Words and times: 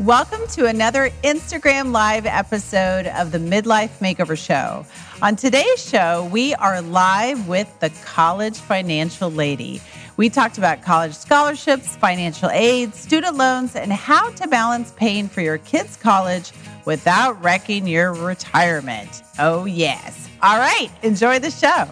Welcome 0.00 0.48
to 0.48 0.66
another 0.66 1.10
Instagram 1.22 1.92
Live 1.92 2.26
episode 2.26 3.06
of 3.06 3.30
the 3.30 3.38
Midlife 3.38 4.00
Makeover 4.00 4.36
Show. 4.36 4.84
On 5.22 5.36
today's 5.36 5.88
show, 5.88 6.28
we 6.32 6.52
are 6.56 6.82
live 6.82 7.46
with 7.46 7.78
the 7.78 7.90
College 8.04 8.58
Financial 8.58 9.30
Lady. 9.30 9.80
We 10.16 10.30
talked 10.30 10.58
about 10.58 10.82
college 10.82 11.14
scholarships, 11.14 11.94
financial 11.94 12.50
aid, 12.50 12.92
student 12.96 13.36
loans, 13.36 13.76
and 13.76 13.92
how 13.92 14.30
to 14.30 14.48
balance 14.48 14.90
paying 14.96 15.28
for 15.28 15.42
your 15.42 15.58
kids' 15.58 15.96
college 15.96 16.50
without 16.84 17.40
wrecking 17.40 17.86
your 17.86 18.12
retirement. 18.14 19.22
Oh, 19.38 19.64
yes. 19.64 20.28
All 20.42 20.58
right, 20.58 20.90
enjoy 21.04 21.38
the 21.38 21.52
show. 21.52 21.88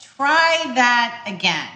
Try 0.00 0.72
that 0.76 1.24
again. 1.26 1.73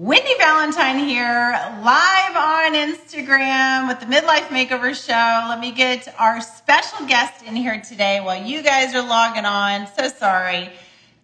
Wendy 0.00 0.30
Valentine 0.38 1.00
here, 1.08 1.58
live 1.82 2.36
on 2.36 2.74
Instagram 2.74 3.88
with 3.88 3.98
the 3.98 4.06
Midlife 4.06 4.46
Makeover 4.46 4.94
Show. 4.94 5.48
Let 5.48 5.58
me 5.58 5.72
get 5.72 6.14
our 6.20 6.40
special 6.40 7.04
guest 7.08 7.42
in 7.42 7.56
here 7.56 7.80
today 7.80 8.20
while 8.20 8.40
you 8.40 8.62
guys 8.62 8.94
are 8.94 9.02
logging 9.02 9.44
on. 9.44 9.88
So 9.98 10.06
sorry. 10.06 10.70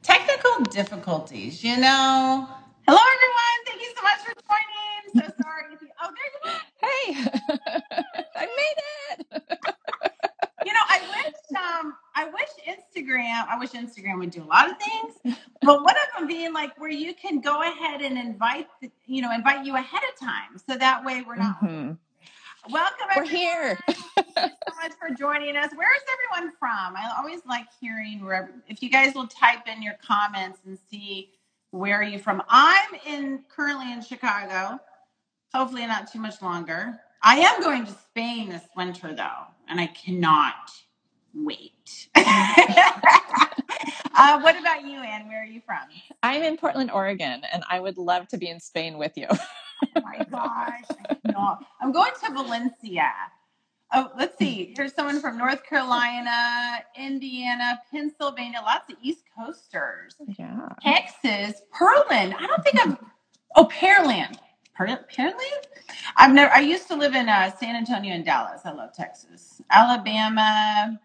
Technical 0.02 0.64
difficulties, 0.64 1.62
you 1.62 1.76
know. 1.76 2.48
Hello, 2.88 2.98
everyone. 3.14 3.60
Thank 3.64 3.80
you 3.80 3.92
so 3.96 4.02
much 4.02 4.18
for 4.24 4.34
joining. 4.42 5.28
So 5.28 5.34
sorry. 5.40 5.72
If 5.72 5.80
you, 5.80 5.88
oh, 6.02 6.10
there 6.10 6.32
you 6.34 6.50
are. 6.50 6.60
Hey, 6.82 7.14
I 8.34 8.46
made 8.56 8.78
it. 9.30 9.58
you 10.64 10.72
know, 10.72 10.80
I 10.88 11.00
wish, 11.00 11.34
um, 11.56 11.94
I 12.14 12.24
wish 12.26 12.48
Instagram, 12.66 13.46
I 13.48 13.58
wish 13.58 13.70
Instagram 13.70 14.18
would 14.18 14.30
do 14.30 14.42
a 14.42 14.44
lot 14.44 14.70
of 14.70 14.76
things, 14.78 15.36
but 15.62 15.82
one 15.82 15.94
of 15.94 16.18
them 16.18 16.26
being 16.26 16.52
like 16.52 16.78
where 16.80 16.90
you 16.90 17.14
can 17.14 17.40
go 17.40 17.62
ahead 17.62 18.00
and 18.00 18.16
invite, 18.18 18.68
you 19.06 19.22
know, 19.22 19.32
invite 19.32 19.64
you 19.66 19.76
ahead 19.76 20.02
of 20.12 20.18
time, 20.18 20.58
so 20.68 20.76
that 20.76 21.04
way 21.04 21.22
we're 21.26 21.36
not. 21.36 21.60
Mm-hmm. 21.60 21.92
Welcome, 22.72 23.06
we're 23.14 23.26
here. 23.26 23.78
Thank 23.86 23.98
you 23.98 24.56
so 24.66 24.74
much 24.82 24.92
for 24.98 25.14
joining 25.14 25.56
us. 25.56 25.70
Where 25.74 25.94
is 25.94 26.02
everyone 26.34 26.54
from? 26.58 26.96
I 26.96 27.12
always 27.18 27.40
like 27.46 27.66
hearing 27.78 28.24
where. 28.24 28.54
If 28.68 28.82
you 28.82 28.88
guys 28.88 29.14
will 29.14 29.26
type 29.26 29.68
in 29.68 29.82
your 29.82 29.96
comments 30.02 30.60
and 30.64 30.78
see 30.90 31.30
where 31.72 31.98
are 32.00 32.04
you 32.04 32.18
from. 32.18 32.42
I'm 32.48 32.94
in 33.06 33.44
currently 33.54 33.92
in 33.92 34.00
Chicago. 34.00 34.78
Hopefully, 35.52 35.86
not 35.86 36.10
too 36.10 36.20
much 36.20 36.40
longer. 36.40 37.00
I 37.22 37.38
am 37.38 37.60
going 37.60 37.84
to 37.84 37.92
Spain 37.92 38.48
this 38.48 38.62
winter 38.76 39.14
though, 39.14 39.46
and 39.68 39.80
I 39.80 39.86
cannot 39.88 40.70
wait. 41.34 42.08
uh, 42.14 42.22
what 44.40 44.58
about 44.58 44.84
you, 44.84 44.98
Ann? 44.98 45.28
Where 45.28 45.42
are 45.42 45.46
you 45.46 45.60
from? 45.66 45.80
I'm 46.22 46.42
in 46.42 46.56
Portland, 46.56 46.90
Oregon, 46.90 47.42
and 47.52 47.62
I 47.68 47.80
would 47.80 47.98
love 47.98 48.28
to 48.28 48.38
be 48.38 48.48
in 48.48 48.60
Spain 48.60 48.98
with 48.98 49.12
you. 49.16 49.26
oh 49.30 49.38
my 50.02 50.24
gosh. 50.30 50.84
I 51.26 51.56
I'm 51.80 51.92
going 51.92 52.12
to 52.24 52.32
Valencia. 52.32 53.10
Oh, 53.92 54.10
let's 54.18 54.36
see. 54.38 54.74
Here's 54.76 54.92
someone 54.92 55.20
from 55.20 55.38
North 55.38 55.64
Carolina, 55.64 56.82
Indiana, 56.96 57.80
Pennsylvania, 57.92 58.60
lots 58.64 58.90
of 58.90 58.96
East 59.02 59.24
Coasters. 59.38 60.16
Yeah. 60.38 60.68
Texas, 60.82 61.62
Pearland. 61.72 62.34
I 62.34 62.46
don't 62.46 62.64
think 62.64 62.84
I've 62.84 62.96
oh 63.56 63.66
Pearland. 63.66 64.36
Pearland? 64.78 65.34
I've 66.16 66.32
never 66.32 66.52
I 66.52 66.60
used 66.60 66.88
to 66.88 66.96
live 66.96 67.14
in 67.14 67.28
uh, 67.28 67.54
San 67.56 67.76
Antonio 67.76 68.14
and 68.14 68.24
Dallas. 68.24 68.62
I 68.64 68.72
love 68.72 68.92
Texas. 68.94 69.60
Alabama, 69.70 71.00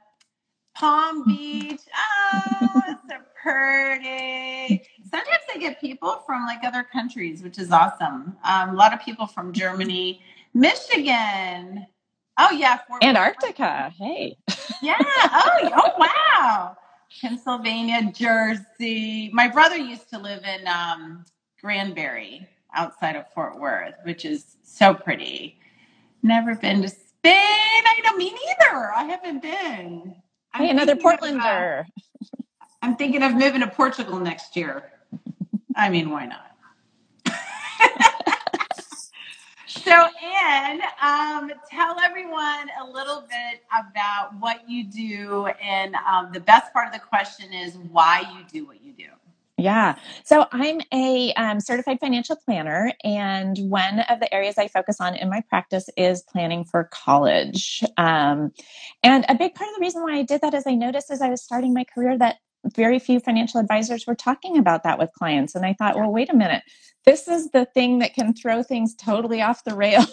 Palm 0.75 1.23
Beach. 1.27 1.81
Oh, 1.95 2.81
it's 2.87 3.01
so 3.09 3.17
pretty. 3.41 4.83
Sometimes 5.09 5.43
I 5.53 5.57
get 5.59 5.79
people 5.79 6.23
from 6.25 6.45
like 6.45 6.63
other 6.63 6.83
countries, 6.83 7.43
which 7.43 7.59
is 7.59 7.71
awesome. 7.71 8.37
Um, 8.43 8.69
a 8.69 8.73
lot 8.73 8.93
of 8.93 9.01
people 9.01 9.27
from 9.27 9.53
Germany, 9.53 10.21
Michigan. 10.53 11.85
Oh 12.37 12.51
yeah, 12.51 12.79
Fort 12.87 13.03
Antarctica. 13.03 13.93
Hey. 13.97 14.37
Yeah. 14.81 14.97
Oh, 15.01 15.69
oh 15.75 15.91
wow. 15.97 16.77
Pennsylvania, 17.21 18.11
Jersey. 18.13 19.29
My 19.33 19.47
brother 19.47 19.77
used 19.77 20.09
to 20.11 20.19
live 20.19 20.43
in 20.43 20.67
um, 20.67 21.25
Granbury, 21.61 22.47
outside 22.73 23.15
of 23.15 23.31
Fort 23.33 23.59
Worth, 23.59 23.95
which 24.03 24.25
is 24.25 24.57
so 24.63 24.93
pretty. 24.93 25.59
Never 26.23 26.55
been 26.55 26.81
to 26.81 26.89
Spain. 26.89 27.33
I 27.33 28.01
know 28.03 28.15
me 28.15 28.31
neither. 28.31 28.91
I 28.93 29.03
haven't 29.03 29.41
been. 29.41 30.15
I'm 30.53 30.63
hey, 30.63 30.69
another 30.71 30.95
Portlander. 30.95 31.81
Of, 31.81 31.85
uh, 31.85 32.43
I'm 32.81 32.95
thinking 32.95 33.23
of 33.23 33.33
moving 33.33 33.61
to 33.61 33.67
Portugal 33.67 34.19
next 34.19 34.55
year. 34.55 34.91
I 35.75 35.89
mean, 35.89 36.09
why 36.09 36.25
not? 36.25 36.45
so, 39.67 39.91
Ann, 39.91 40.81
um, 41.01 41.51
tell 41.69 41.99
everyone 41.99 42.69
a 42.81 42.85
little 42.91 43.21
bit 43.21 43.63
about 43.71 44.33
what 44.39 44.69
you 44.69 44.83
do. 44.85 45.47
And 45.61 45.95
um, 45.95 46.31
the 46.33 46.39
best 46.39 46.73
part 46.73 46.87
of 46.87 46.93
the 46.93 46.99
question 46.99 47.53
is 47.53 47.77
why 47.91 48.23
you 48.33 48.45
do 48.51 48.65
what 48.65 48.81
you 48.83 48.93
do. 48.93 49.09
Yeah. 49.59 49.95
So 50.23 50.45
I'm 50.51 50.81
a 50.93 51.33
um, 51.33 51.59
certified 51.59 51.99
financial 51.99 52.35
planner, 52.35 52.93
and 53.03 53.57
one 53.57 53.99
of 54.01 54.19
the 54.19 54.33
areas 54.33 54.57
I 54.57 54.67
focus 54.67 54.97
on 54.99 55.15
in 55.15 55.29
my 55.29 55.41
practice 55.49 55.89
is 55.97 56.21
planning 56.23 56.63
for 56.63 56.85
college. 56.91 57.83
Um, 57.97 58.51
and 59.03 59.25
a 59.27 59.35
big 59.35 59.55
part 59.55 59.69
of 59.69 59.75
the 59.75 59.81
reason 59.81 60.01
why 60.01 60.15
I 60.15 60.23
did 60.23 60.41
that 60.41 60.53
is 60.53 60.63
I 60.65 60.75
noticed 60.75 61.11
as 61.11 61.21
I 61.21 61.29
was 61.29 61.41
starting 61.41 61.73
my 61.73 61.83
career 61.83 62.17
that 62.17 62.37
very 62.75 62.99
few 62.99 63.19
financial 63.19 63.59
advisors 63.59 64.05
were 64.05 64.15
talking 64.15 64.57
about 64.57 64.83
that 64.83 64.99
with 64.99 65.11
clients. 65.17 65.55
And 65.55 65.65
I 65.65 65.73
thought, 65.73 65.95
well, 65.95 66.11
wait 66.11 66.29
a 66.29 66.35
minute. 66.35 66.63
This 67.05 67.27
is 67.27 67.49
the 67.51 67.65
thing 67.65 67.99
that 67.99 68.13
can 68.13 68.33
throw 68.33 68.61
things 68.61 68.93
totally 68.95 69.41
off 69.41 69.63
the 69.63 69.75
rails. 69.75 70.11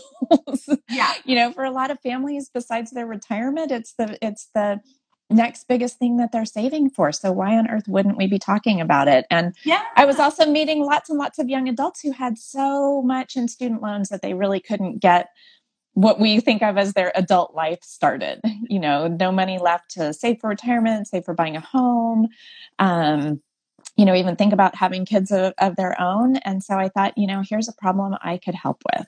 yeah. 0.89 1.13
you 1.25 1.35
know, 1.35 1.53
for 1.53 1.65
a 1.65 1.71
lot 1.71 1.91
of 1.91 1.99
families, 2.01 2.51
besides 2.53 2.93
their 2.93 3.07
retirement, 3.07 3.73
it's 3.73 3.95
the 3.95 4.17
it's 4.23 4.49
the 4.55 4.81
next 5.29 5.67
biggest 5.69 5.99
thing 5.99 6.19
that 6.19 6.33
they're 6.33 6.45
saving 6.45 6.91
for. 6.91 7.13
So 7.13 7.33
why 7.33 7.57
on 7.57 7.69
earth 7.69 7.89
wouldn't 7.89 8.17
we 8.17 8.27
be 8.27 8.39
talking 8.39 8.81
about 8.81 9.09
it? 9.09 9.27
And 9.31 9.55
yeah. 9.65 9.83
I 9.97 10.05
was 10.05 10.19
also 10.19 10.47
meeting 10.47 10.85
lots 10.85 11.11
and 11.11 11.19
lots 11.19 11.39
of 11.39 11.49
young 11.49 11.69
adults 11.69 12.01
who 12.01 12.13
had 12.13 12.39
so 12.39 13.03
much 13.03 13.37
in 13.37 13.49
student 13.49 13.83
loans 13.83 14.09
that 14.09 14.23
they 14.23 14.35
really 14.35 14.61
couldn't 14.61 15.01
get 15.01 15.29
what 15.95 16.21
we 16.21 16.41
think 16.41 16.63
of 16.63 16.77
as 16.77 16.93
their 16.93 17.11
adult 17.15 17.55
life 17.55 17.83
started. 17.83 18.41
You 18.69 18.81
know, 18.81 19.07
no 19.07 19.31
money 19.31 19.59
left 19.59 19.93
to 19.93 20.13
save 20.13 20.41
for 20.41 20.49
retirement, 20.49 21.07
save 21.07 21.25
for 21.25 21.35
buying 21.35 21.57
a 21.57 21.61
home. 21.61 22.27
Um, 22.81 23.41
you 23.97 24.05
know, 24.05 24.15
even 24.15 24.35
think 24.35 24.53
about 24.53 24.75
having 24.75 25.05
kids 25.07 25.31
of, 25.31 25.55
of 25.59 25.77
their 25.77 25.99
own. 26.01 26.37
And 26.39 26.65
so 26.65 26.75
I 26.75 26.89
thought, 26.89 27.17
you 27.17 27.29
know, 27.29 27.43
here's 27.49 27.69
a 27.69 27.73
problem 27.73 28.17
I 28.21 28.39
could 28.39 28.57
help 28.57 28.83
with. 28.93 29.07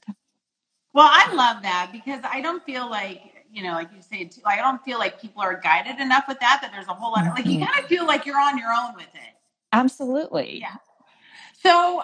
Well, 0.95 1.09
I 1.11 1.35
love 1.35 1.63
that 1.63 1.91
because 1.93 2.21
I 2.25 2.41
don't 2.41 2.65
feel 2.65 2.89
like 2.89 3.21
you 3.51 3.63
know, 3.63 3.73
like 3.73 3.91
you 3.95 4.03
say, 4.03 4.25
too, 4.25 4.41
I 4.45 4.57
don't 4.57 4.83
feel 4.85 4.99
like 4.99 5.21
people 5.21 5.43
are 5.43 5.61
guided 5.61 6.01
enough 6.01 6.25
with 6.29 6.39
that. 6.41 6.61
That 6.63 6.73
there's 6.73 6.89
a 6.89 6.95
whole 6.95 7.13
lot 7.13 7.27
of 7.27 7.35
like 7.35 7.47
you 7.47 7.59
mm-hmm. 7.59 7.65
kind 7.65 7.83
of 7.83 7.87
feel 7.87 8.07
like 8.07 8.27
you're 8.27 8.41
on 8.41 8.59
your 8.59 8.73
own 8.73 8.95
with 8.95 9.09
it. 9.15 9.35
Absolutely. 9.73 10.61
Yeah. 10.61 10.77
So 11.63 12.03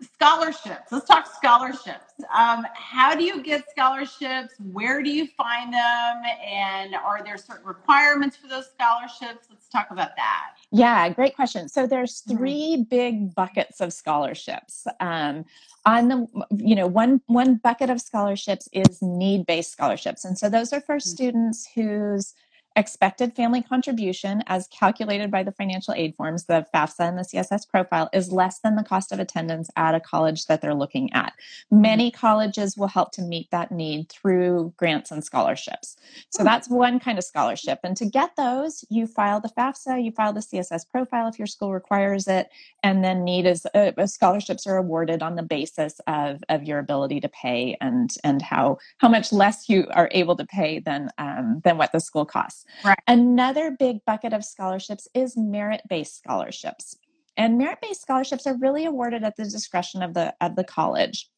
scholarships. 0.00 0.90
Let's 0.90 1.06
talk 1.06 1.26
scholarships. 1.26 2.14
Um, 2.34 2.66
how 2.74 3.14
do 3.14 3.22
you 3.22 3.42
get 3.42 3.68
scholarships? 3.70 4.54
Where 4.72 5.02
do 5.02 5.10
you 5.10 5.26
find 5.26 5.72
them? 5.72 6.22
And 6.42 6.94
are 6.94 7.22
there 7.22 7.36
certain 7.36 7.66
requirements 7.66 8.36
for 8.36 8.48
those 8.48 8.70
scholarships? 8.70 9.48
Let's 9.50 9.68
talk 9.68 9.90
about 9.90 10.16
that. 10.16 10.52
Yeah, 10.70 11.08
great 11.10 11.36
question. 11.36 11.68
So 11.68 11.86
there's 11.86 12.22
mm-hmm. 12.22 12.38
3 12.38 12.86
big 12.88 13.34
buckets 13.34 13.80
of 13.80 13.92
scholarships. 13.92 14.86
Um, 15.00 15.44
on 15.86 16.08
the 16.08 16.26
you 16.56 16.74
know 16.74 16.86
one 16.86 17.20
one 17.26 17.56
bucket 17.56 17.90
of 17.90 18.00
scholarships 18.00 18.68
is 18.72 19.02
need 19.02 19.44
based 19.44 19.70
scholarships 19.70 20.24
and 20.24 20.38
so 20.38 20.48
those 20.48 20.72
are 20.72 20.80
for 20.80 20.96
mm. 20.96 21.02
students 21.02 21.68
whose 21.74 22.34
expected 22.76 23.34
family 23.34 23.62
contribution 23.62 24.42
as 24.46 24.66
calculated 24.68 25.30
by 25.30 25.42
the 25.42 25.52
financial 25.52 25.94
aid 25.94 26.14
forms, 26.16 26.44
the 26.44 26.66
FAFSA 26.74 27.08
and 27.08 27.18
the 27.18 27.22
CSS 27.22 27.68
profile, 27.68 28.08
is 28.12 28.32
less 28.32 28.58
than 28.60 28.76
the 28.76 28.82
cost 28.82 29.12
of 29.12 29.20
attendance 29.20 29.70
at 29.76 29.94
a 29.94 30.00
college 30.00 30.46
that 30.46 30.60
they're 30.60 30.74
looking 30.74 31.12
at. 31.12 31.32
Many 31.70 32.10
colleges 32.10 32.76
will 32.76 32.88
help 32.88 33.12
to 33.12 33.22
meet 33.22 33.50
that 33.50 33.70
need 33.70 34.08
through 34.08 34.72
grants 34.76 35.10
and 35.10 35.24
scholarships. 35.24 35.96
So 36.30 36.42
hmm. 36.42 36.46
that's 36.46 36.68
one 36.68 36.98
kind 36.98 37.18
of 37.18 37.24
scholarship. 37.24 37.80
And 37.84 37.96
to 37.96 38.06
get 38.06 38.36
those, 38.36 38.84
you 38.88 39.06
file 39.06 39.40
the 39.40 39.50
FAFSA, 39.50 40.02
you 40.04 40.10
file 40.10 40.32
the 40.32 40.40
CSS 40.40 40.90
profile 40.90 41.28
if 41.28 41.38
your 41.38 41.46
school 41.46 41.72
requires 41.72 42.26
it, 42.26 42.48
and 42.82 43.04
then 43.04 43.24
need 43.24 43.46
is 43.46 43.66
uh, 43.74 43.92
uh, 43.96 44.06
scholarships 44.06 44.66
are 44.66 44.76
awarded 44.76 45.22
on 45.22 45.36
the 45.36 45.42
basis 45.42 46.00
of, 46.06 46.42
of 46.48 46.64
your 46.64 46.78
ability 46.78 47.20
to 47.20 47.28
pay 47.28 47.76
and 47.80 48.14
and 48.24 48.42
how 48.42 48.78
how 48.98 49.08
much 49.08 49.32
less 49.32 49.68
you 49.68 49.86
are 49.92 50.08
able 50.12 50.36
to 50.36 50.46
pay 50.46 50.80
than 50.80 51.10
um, 51.18 51.60
than 51.64 51.78
what 51.78 51.92
the 51.92 52.00
school 52.00 52.24
costs. 52.24 52.63
Right. 52.84 52.98
Another 53.06 53.70
big 53.70 54.04
bucket 54.04 54.32
of 54.32 54.44
scholarships 54.44 55.08
is 55.14 55.36
merit 55.36 55.82
based 55.88 56.16
scholarships. 56.16 56.96
And 57.36 57.58
merit 57.58 57.78
based 57.82 58.02
scholarships 58.02 58.46
are 58.46 58.56
really 58.56 58.84
awarded 58.84 59.24
at 59.24 59.36
the 59.36 59.44
discretion 59.44 60.02
of 60.02 60.14
the, 60.14 60.34
of 60.40 60.56
the 60.56 60.64
college. 60.64 61.28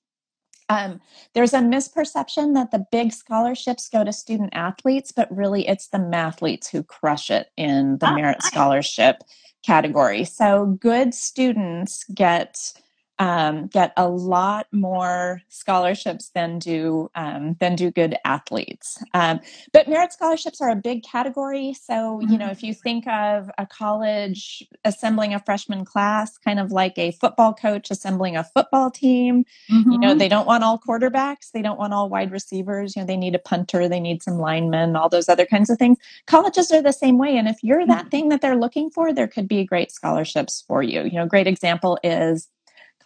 Um, 0.69 1.01
there's 1.35 1.55
a 1.55 1.61
misperception 1.61 2.55
that 2.55 2.73
the 2.73 2.85
big 2.91 3.13
scholarships 3.13 3.89
go 3.89 4.03
to 4.03 4.13
student 4.13 4.51
athletes, 4.53 5.13
but 5.13 5.35
really 5.35 5.67
it's 5.69 5.89
the 5.89 5.99
mathletes 5.99 6.69
who 6.69 6.83
crush 6.83 7.31
it 7.31 7.51
in 7.57 7.99
the 7.99 8.13
merit 8.13 8.43
scholarship 8.43 9.23
category. 9.65 10.25
So 10.25 10.67
good 10.67 11.15
students 11.15 12.05
get 12.13 12.73
um, 13.19 13.67
get 13.69 13.93
a 13.97 14.09
lot 14.09 14.67
more 14.73 15.43
scholarships 15.49 16.31
than 16.35 16.59
do 16.59 17.11
um, 17.15 17.57
than 17.61 17.75
do 17.75 17.91
good 17.91 18.17
athletes. 18.25 19.03
Um, 19.15 19.41
but 19.73 19.89
merit 19.89 20.13
scholarships 20.13 20.61
are 20.61 20.71
a 20.71 20.77
big 20.77 21.03
category. 21.03 21.75
So 21.75 22.21
you 22.21 22.37
know, 22.37 22.49
if 22.49 22.63
you 22.63 22.75
think 22.75 23.07
of 23.07 23.51
a 23.59 23.67
college 23.67 24.63
assembling 24.85 25.35
a 25.35 25.41
freshman 25.41 25.85
class, 25.85 26.37
kind 26.39 26.61
of 26.61 26.73
like 26.73 26.99
a 26.99 27.13
football 27.13 27.55
coach 27.55 27.91
assembling 27.91 28.37
a 28.37 28.45
football 28.45 28.91
team, 28.91 29.45
mm-hmm. 29.71 29.91
you 29.91 29.99
know, 29.99 30.15
they 30.15 30.29
don't 30.29 30.47
want 30.47 30.65
all 30.65 30.79
quarterbacks, 30.79 31.53
they 31.53 31.63
don't 31.63 31.79
want 31.79 31.95
all 31.95 32.09
wide 32.09 32.31
receivers. 32.31 32.97
You 32.97 33.03
know, 33.03 33.07
they 33.07 33.17
need 33.17 33.35
a 33.35 33.41
punter, 33.41 33.89
they 33.89 34.01
need 34.01 34.23
some 34.23 34.39
linemen, 34.39 34.97
all 34.97 35.09
those 35.09 35.29
other 35.29 35.47
kinds 35.47 35.71
of 35.71 35.79
things. 35.79 35.99
Colleges 36.27 36.71
are 36.71 36.83
the 36.83 36.93
same 36.93 37.19
way, 37.19 37.37
and 37.37 37.49
if 37.49 37.57
you're 37.63 37.87
that 37.87 38.01
mm-hmm. 38.01 38.09
thing 38.09 38.29
that 38.29 38.43
they're 38.43 38.57
looking 38.57 38.91
for, 38.91 39.13
there 39.13 39.29
could 39.29 39.49
be 39.49 39.65
great 39.65 39.91
scholarships 39.91 40.65
for 40.67 40.83
you. 40.83 41.03
You 41.05 41.13
know, 41.13 41.27
great 41.27 41.47
example 41.47 41.99
is 42.03 42.49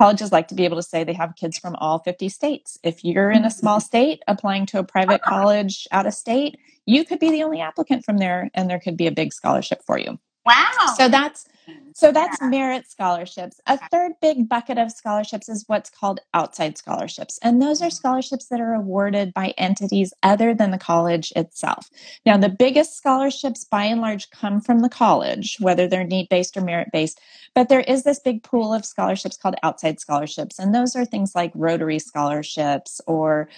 colleges 0.00 0.32
like 0.32 0.48
to 0.48 0.54
be 0.54 0.64
able 0.64 0.78
to 0.78 0.82
say 0.82 1.04
they 1.04 1.12
have 1.12 1.36
kids 1.36 1.58
from 1.58 1.76
all 1.76 1.98
50 1.98 2.30
states. 2.30 2.78
If 2.82 3.04
you're 3.04 3.30
in 3.30 3.44
a 3.44 3.50
small 3.50 3.76
mm-hmm. 3.76 3.84
state 3.84 4.22
applying 4.26 4.64
to 4.66 4.78
a 4.78 4.82
private 4.82 5.20
college 5.20 5.86
out 5.92 6.06
of 6.06 6.14
state, 6.14 6.58
you 6.86 7.04
could 7.04 7.18
be 7.18 7.30
the 7.30 7.42
only 7.42 7.60
applicant 7.60 8.06
from 8.06 8.16
there 8.16 8.50
and 8.54 8.70
there 8.70 8.80
could 8.80 8.96
be 8.96 9.06
a 9.06 9.12
big 9.12 9.34
scholarship 9.34 9.82
for 9.84 9.98
you. 9.98 10.18
Wow. 10.46 10.94
So 10.96 11.10
that's 11.10 11.46
so 11.94 12.12
that's 12.12 12.40
merit 12.40 12.90
scholarships. 12.90 13.60
A 13.66 13.78
third 13.88 14.12
big 14.22 14.48
bucket 14.48 14.78
of 14.78 14.90
scholarships 14.90 15.48
is 15.48 15.64
what's 15.66 15.90
called 15.90 16.20
outside 16.34 16.78
scholarships. 16.78 17.38
And 17.42 17.60
those 17.60 17.82
are 17.82 17.90
scholarships 17.90 18.46
that 18.46 18.60
are 18.60 18.74
awarded 18.74 19.34
by 19.34 19.54
entities 19.58 20.14
other 20.22 20.54
than 20.54 20.70
the 20.70 20.78
college 20.78 21.32
itself. 21.36 21.90
Now, 22.24 22.36
the 22.36 22.48
biggest 22.48 22.96
scholarships 22.96 23.64
by 23.64 23.84
and 23.84 24.00
large 24.00 24.30
come 24.30 24.60
from 24.60 24.80
the 24.80 24.88
college, 24.88 25.56
whether 25.60 25.86
they're 25.86 26.04
need 26.04 26.28
based 26.28 26.56
or 26.56 26.62
merit 26.62 26.88
based. 26.92 27.20
But 27.54 27.68
there 27.68 27.80
is 27.80 28.04
this 28.04 28.20
big 28.20 28.42
pool 28.42 28.72
of 28.72 28.84
scholarships 28.84 29.36
called 29.36 29.56
outside 29.62 30.00
scholarships. 30.00 30.58
And 30.58 30.74
those 30.74 30.96
are 30.96 31.04
things 31.04 31.34
like 31.34 31.52
Rotary 31.54 31.98
scholarships 31.98 33.00
or 33.06 33.48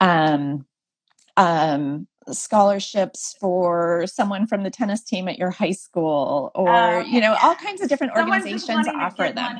um, 0.00 0.64
um, 1.36 2.06
scholarships 2.28 3.34
for 3.40 4.04
someone 4.06 4.46
from 4.46 4.62
the 4.62 4.70
tennis 4.70 5.02
team 5.02 5.28
at 5.28 5.38
your 5.38 5.50
high 5.50 5.72
school 5.72 6.50
or 6.54 6.68
uh, 6.68 7.04
you 7.04 7.20
know 7.20 7.32
yeah. 7.32 7.38
all 7.42 7.54
kinds 7.54 7.80
of 7.80 7.88
different 7.88 8.12
organizations 8.14 8.86
offer 8.88 9.32
them. 9.34 9.58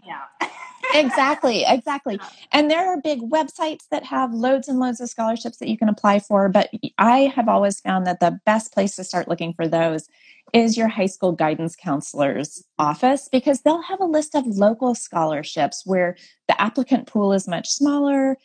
exactly 0.94 1.64
exactly. 1.66 2.20
And 2.52 2.70
there 2.70 2.86
are 2.86 3.00
big 3.00 3.20
websites 3.22 3.88
that 3.90 4.04
have 4.04 4.32
loads 4.34 4.68
and 4.68 4.78
loads 4.78 5.00
of 5.00 5.08
scholarships 5.08 5.58
that 5.58 5.68
you 5.68 5.78
can 5.78 5.88
apply 5.88 6.20
for 6.20 6.48
but 6.48 6.70
i 6.98 7.32
have 7.34 7.48
always 7.48 7.80
found 7.80 8.06
that 8.06 8.20
the 8.20 8.38
best 8.44 8.72
place 8.72 8.96
to 8.96 9.04
start 9.04 9.28
looking 9.28 9.54
for 9.54 9.66
those 9.66 10.08
is 10.52 10.76
your 10.76 10.88
high 10.88 11.06
school 11.06 11.32
guidance 11.32 11.76
counselor's 11.76 12.64
office 12.78 13.28
because 13.30 13.62
they'll 13.62 13.82
have 13.82 14.00
a 14.00 14.04
list 14.04 14.34
of 14.34 14.46
local 14.46 14.94
scholarships 14.94 15.82
where 15.86 16.16
the 16.48 16.60
applicant 16.60 17.06
pool 17.06 17.32
is 17.32 17.48
much 17.48 17.68
smaller 17.68 18.36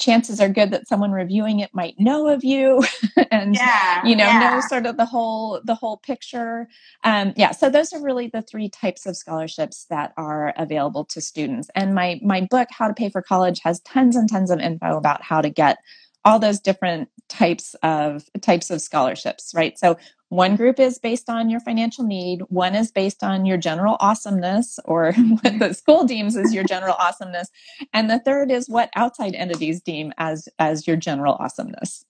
chances 0.00 0.40
are 0.40 0.48
good 0.48 0.70
that 0.72 0.88
someone 0.88 1.12
reviewing 1.12 1.60
it 1.60 1.70
might 1.72 1.94
know 1.98 2.28
of 2.28 2.42
you. 2.42 2.82
And 3.32 3.54
yeah, 3.54 4.04
you 4.04 4.16
know 4.16 4.24
yeah. 4.24 4.38
know 4.40 4.60
sort 4.68 4.86
of 4.86 4.96
the 4.96 5.04
whole 5.04 5.60
the 5.62 5.74
whole 5.74 5.98
picture. 5.98 6.68
Um, 7.04 7.32
yeah 7.36 7.52
so 7.52 7.70
those 7.70 7.92
are 7.92 8.02
really 8.02 8.26
the 8.26 8.42
three 8.42 8.68
types 8.68 9.06
of 9.06 9.16
scholarships 9.16 9.86
that 9.88 10.12
are 10.16 10.52
available 10.56 11.04
to 11.06 11.20
students. 11.20 11.70
And 11.76 11.94
my 11.94 12.18
my 12.24 12.46
book 12.50 12.68
how 12.70 12.88
to 12.88 12.94
pay 12.94 13.08
for 13.08 13.22
college 13.22 13.60
has 13.62 13.80
tons 13.80 14.16
and 14.16 14.28
tons 14.28 14.50
of 14.50 14.58
info 14.58 14.96
about 14.96 15.22
how 15.22 15.40
to 15.40 15.48
get 15.48 15.78
all 16.24 16.40
those 16.40 16.58
different 16.58 17.08
types 17.28 17.76
of 17.82 18.28
types 18.40 18.70
of 18.70 18.80
scholarships 18.80 19.52
right? 19.54 19.78
So 19.78 19.96
one 20.30 20.54
group 20.54 20.78
is 20.78 20.98
based 20.98 21.28
on 21.28 21.50
your 21.50 21.58
financial 21.58 22.04
need, 22.04 22.42
one 22.48 22.76
is 22.76 22.92
based 22.92 23.24
on 23.24 23.44
your 23.44 23.56
general 23.56 23.96
awesomeness, 23.98 24.78
or 24.84 25.12
what 25.42 25.58
the 25.58 25.74
school 25.74 26.04
deems 26.04 26.36
as 26.36 26.54
your 26.54 26.62
general 26.64 26.94
awesomeness, 26.98 27.50
and 27.92 28.08
the 28.08 28.20
third 28.20 28.50
is 28.50 28.68
what 28.68 28.90
outside 28.94 29.34
entities 29.34 29.80
deem 29.80 30.12
as 30.18 30.48
as 30.58 30.86
your 30.86 30.96
general 30.96 31.34
awesomeness. 31.34 32.04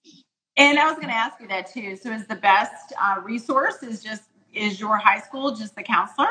And 0.55 0.77
I 0.77 0.85
was 0.85 0.97
going 0.97 1.07
to 1.07 1.15
ask 1.15 1.41
you 1.41 1.47
that 1.47 1.71
too. 1.71 1.95
So, 1.95 2.11
is 2.11 2.27
the 2.27 2.35
best 2.35 2.93
uh, 3.01 3.21
resource 3.21 3.81
is 3.81 4.03
just 4.03 4.23
is 4.53 4.79
your 4.79 4.97
high 4.97 5.19
school 5.19 5.55
just 5.55 5.75
the 5.75 5.83
counselor? 5.83 6.27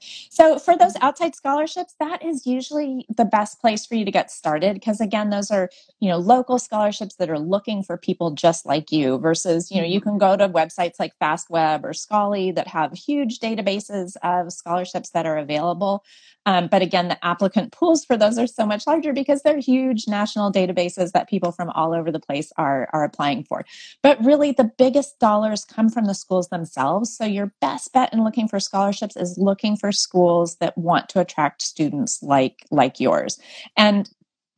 So, 0.00 0.58
for 0.58 0.76
those 0.76 0.94
outside 1.00 1.34
scholarships, 1.34 1.94
that 2.00 2.24
is 2.24 2.46
usually 2.46 3.06
the 3.14 3.24
best 3.24 3.60
place 3.60 3.86
for 3.86 3.94
you 3.94 4.04
to 4.04 4.10
get 4.10 4.30
started 4.30 4.74
because, 4.74 5.00
again, 5.00 5.30
those 5.30 5.50
are 5.50 5.70
you 6.00 6.08
know 6.08 6.18
local 6.18 6.58
scholarships 6.58 7.16
that 7.16 7.30
are 7.30 7.38
looking 7.38 7.82
for 7.82 7.96
people 7.96 8.30
just 8.32 8.66
like 8.66 8.90
you. 8.90 9.18
Versus, 9.18 9.70
you 9.70 9.80
know, 9.80 9.86
you 9.86 10.00
can 10.00 10.18
go 10.18 10.36
to 10.36 10.48
websites 10.48 10.98
like 10.98 11.18
FastWeb 11.18 11.84
or 11.84 11.90
Scholly 11.90 12.54
that 12.54 12.68
have 12.68 12.92
huge 12.92 13.38
databases 13.38 14.16
of 14.22 14.52
scholarships 14.52 15.10
that 15.10 15.26
are 15.26 15.38
available. 15.38 16.04
Um, 16.46 16.68
but 16.68 16.82
again, 16.82 17.08
the 17.08 17.22
applicant 17.24 17.72
pools 17.72 18.04
for 18.04 18.16
those 18.16 18.38
are 18.38 18.46
so 18.46 18.64
much 18.64 18.86
larger 18.86 19.12
because 19.12 19.42
they're 19.42 19.58
huge 19.58 20.08
national 20.08 20.50
databases 20.50 21.12
that 21.12 21.28
people 21.28 21.52
from 21.52 21.70
all 21.70 21.92
over 21.92 22.10
the 22.10 22.18
place 22.18 22.50
are, 22.56 22.88
are 22.92 23.04
applying 23.04 23.44
for. 23.44 23.64
But 24.02 24.22
really, 24.24 24.52
the 24.52 24.70
biggest 24.78 25.18
dollars 25.18 25.64
come 25.64 25.90
from 25.90 26.06
the 26.06 26.14
schools 26.14 26.48
themselves. 26.48 27.14
So, 27.14 27.24
your 27.24 27.52
best 27.60 27.92
bet 27.92 28.12
in 28.12 28.24
looking 28.24 28.48
for 28.48 28.58
scholarships 28.58 29.16
is 29.16 29.36
looking 29.36 29.76
for 29.76 29.89
schools 29.92 30.56
that 30.56 30.76
want 30.76 31.08
to 31.10 31.20
attract 31.20 31.62
students 31.62 32.22
like, 32.22 32.66
like 32.70 33.00
yours. 33.00 33.38
And 33.76 34.08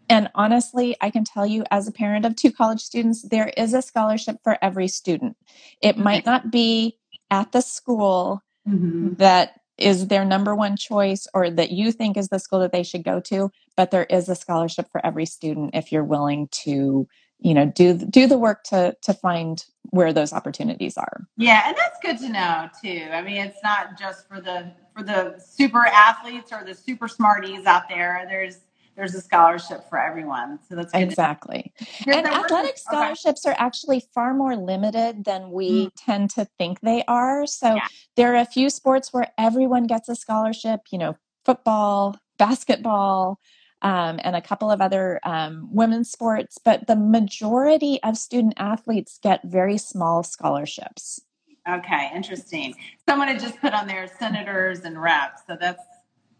and 0.09 0.29
honestly, 0.35 0.95
I 1.01 1.11
can 1.11 1.25
tell 1.25 1.47
you 1.47 1.65
as 1.71 1.89
a 1.89 1.93
parent 1.93 2.27
of 2.27 2.37
two 2.37 2.53
college 2.53 2.81
students, 2.81 3.23
there 3.23 3.51
is 3.57 3.73
a 3.73 3.81
scholarship 3.81 4.37
for 4.45 4.59
every 4.61 4.89
student. 4.89 5.37
It 5.81 5.97
might 5.97 6.27
not 6.27 6.51
be 6.51 6.99
at 7.31 7.53
the 7.53 7.63
school 7.63 8.43
mm-hmm. 8.69 9.15
that 9.15 9.61
is 9.79 10.09
their 10.09 10.25
number 10.25 10.55
one 10.55 10.77
choice 10.77 11.27
or 11.33 11.51
that 11.51 11.71
you 11.71 11.93
think 11.93 12.17
is 12.17 12.29
the 12.29 12.39
school 12.39 12.61
that 12.61 12.73
they 12.73 12.83
should 12.83 13.03
go 13.03 13.21
to 13.21 13.51
but 13.77 13.91
there 13.91 14.05
is 14.05 14.29
a 14.29 14.35
scholarship 14.35 14.87
for 14.93 15.05
every 15.05 15.25
student 15.25 15.71
if 15.75 15.91
you're 15.91 16.05
willing 16.05 16.47
to 16.53 17.09
you 17.43 17.55
know 17.55 17.67
do 17.67 17.95
do 17.95 18.27
the 18.27 18.39
work 18.39 18.63
to 18.65 18.97
to 19.03 19.13
find 19.13 19.67
where 19.91 20.13
those 20.13 20.33
opportunities 20.33 20.97
are 20.97 21.27
yeah 21.37 21.65
and 21.67 21.77
that's 21.77 21.99
good 22.03 22.19
to 22.19 22.33
know 22.33 22.69
too 22.83 23.09
i 23.13 23.21
mean 23.23 23.37
it's 23.37 23.63
not 23.63 23.99
just 23.99 24.29
for 24.29 24.41
the 24.41 24.73
for 24.95 25.03
the 25.03 25.35
super 25.39 25.87
athletes 25.87 26.53
or 26.53 26.65
the 26.65 26.75
super 26.75 27.09
smarties 27.09 27.67
out 27.67 27.89
there 27.89 28.25
there's 28.29 28.61
there's 28.97 29.15
a 29.15 29.21
scholarship 29.21 29.89
for 29.89 29.99
everyone. 29.99 30.59
So 30.69 30.77
that's 30.77 30.93
exactly. 30.93 31.73
And 32.07 32.27
athletic 32.27 32.77
scholarships 32.77 33.47
okay. 33.47 33.55
are 33.55 33.57
actually 33.59 34.03
far 34.15 34.35
more 34.35 34.55
limited 34.55 35.25
than 35.25 35.51
we 35.51 35.87
mm. 35.87 35.91
tend 35.97 36.31
to 36.33 36.47
think 36.59 36.81
they 36.81 37.03
are. 37.09 37.47
So 37.47 37.75
yeah. 37.75 37.87
there 38.17 38.35
are 38.35 38.41
a 38.41 38.45
few 38.45 38.69
sports 38.69 39.13
where 39.13 39.33
everyone 39.39 39.87
gets 39.87 40.09
a 40.09 40.15
scholarship, 40.15 40.81
you 40.91 40.99
know, 40.99 41.17
football, 41.45 42.17
basketball, 42.39 43.39
um, 43.83 44.19
and 44.23 44.35
a 44.35 44.41
couple 44.41 44.71
of 44.71 44.81
other 44.81 45.21
um, 45.25 45.69
women's 45.73 46.11
sports, 46.11 46.59
but 46.59 46.87
the 46.87 46.97
majority 46.97 48.01
of 48.03 48.17
student 48.17 48.55
athletes 48.57 49.19
get 49.23 49.43
very 49.45 49.77
small 49.77 50.23
scholarships. 50.23 51.21
Okay, 51.69 52.11
interesting. 52.15 52.75
Someone 53.09 53.29
had 53.29 53.41
just 53.41 53.61
put 53.61 53.73
on 53.73 53.87
their 53.87 54.09
senators 54.19 54.81
and 54.81 55.01
reps. 55.01 55.43
So 55.47 55.57
that's 55.61 55.83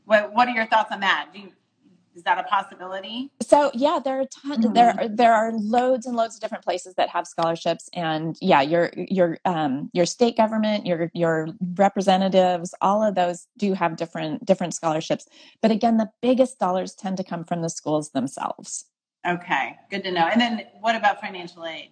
what. 0.05 0.33
What 0.33 0.49
are 0.49 0.53
your 0.53 0.67
thoughts 0.67 0.91
on 0.91 1.01
that? 1.01 1.29
Do 1.33 1.41
you, 1.41 1.53
is 2.15 2.23
that 2.25 2.39
a 2.39 2.43
possibility? 2.45 3.31
So 3.41 3.71
yeah, 3.75 3.99
there 4.05 4.21
are 4.21 4.27
ton- 4.27 4.63
mm-hmm. 4.63 4.73
there 4.73 4.91
are, 4.99 5.09
there 5.09 5.33
are 5.33 5.53
loads 5.53 6.07
and 6.07 6.17
loads 6.17 6.37
of 6.37 6.41
different 6.41 6.65
places 6.65 6.95
that 6.95 7.09
have 7.09 7.27
scholarships, 7.27 7.89
and 7.95 8.37
yeah, 8.41 8.61
your 8.61 8.91
your 8.97 9.39
um, 9.45 9.91
your 9.93 10.07
state 10.07 10.37
government, 10.37 10.87
your 10.87 11.11
your 11.15 11.49
representatives, 11.75 12.75
all 12.81 13.03
of 13.03 13.15
those 13.15 13.47
do 13.59 13.75
have 13.75 13.97
different 13.97 14.45
different 14.45 14.75
scholarships. 14.75 15.27
But 15.61 15.71
again, 15.71 15.97
the 15.97 16.11
biggest 16.21 16.59
dollars 16.59 16.95
tend 16.95 17.17
to 17.19 17.25
come 17.25 17.45
from 17.45 17.63
the 17.63 17.71
schools 17.71 18.11
themselves. 18.11 18.87
Okay, 19.27 19.77
good 19.91 20.03
to 20.05 20.11
know. 20.11 20.27
And 20.27 20.41
then 20.41 20.67
what 20.81 20.97
about 20.97 21.21
financial 21.21 21.65
aid? 21.65 21.91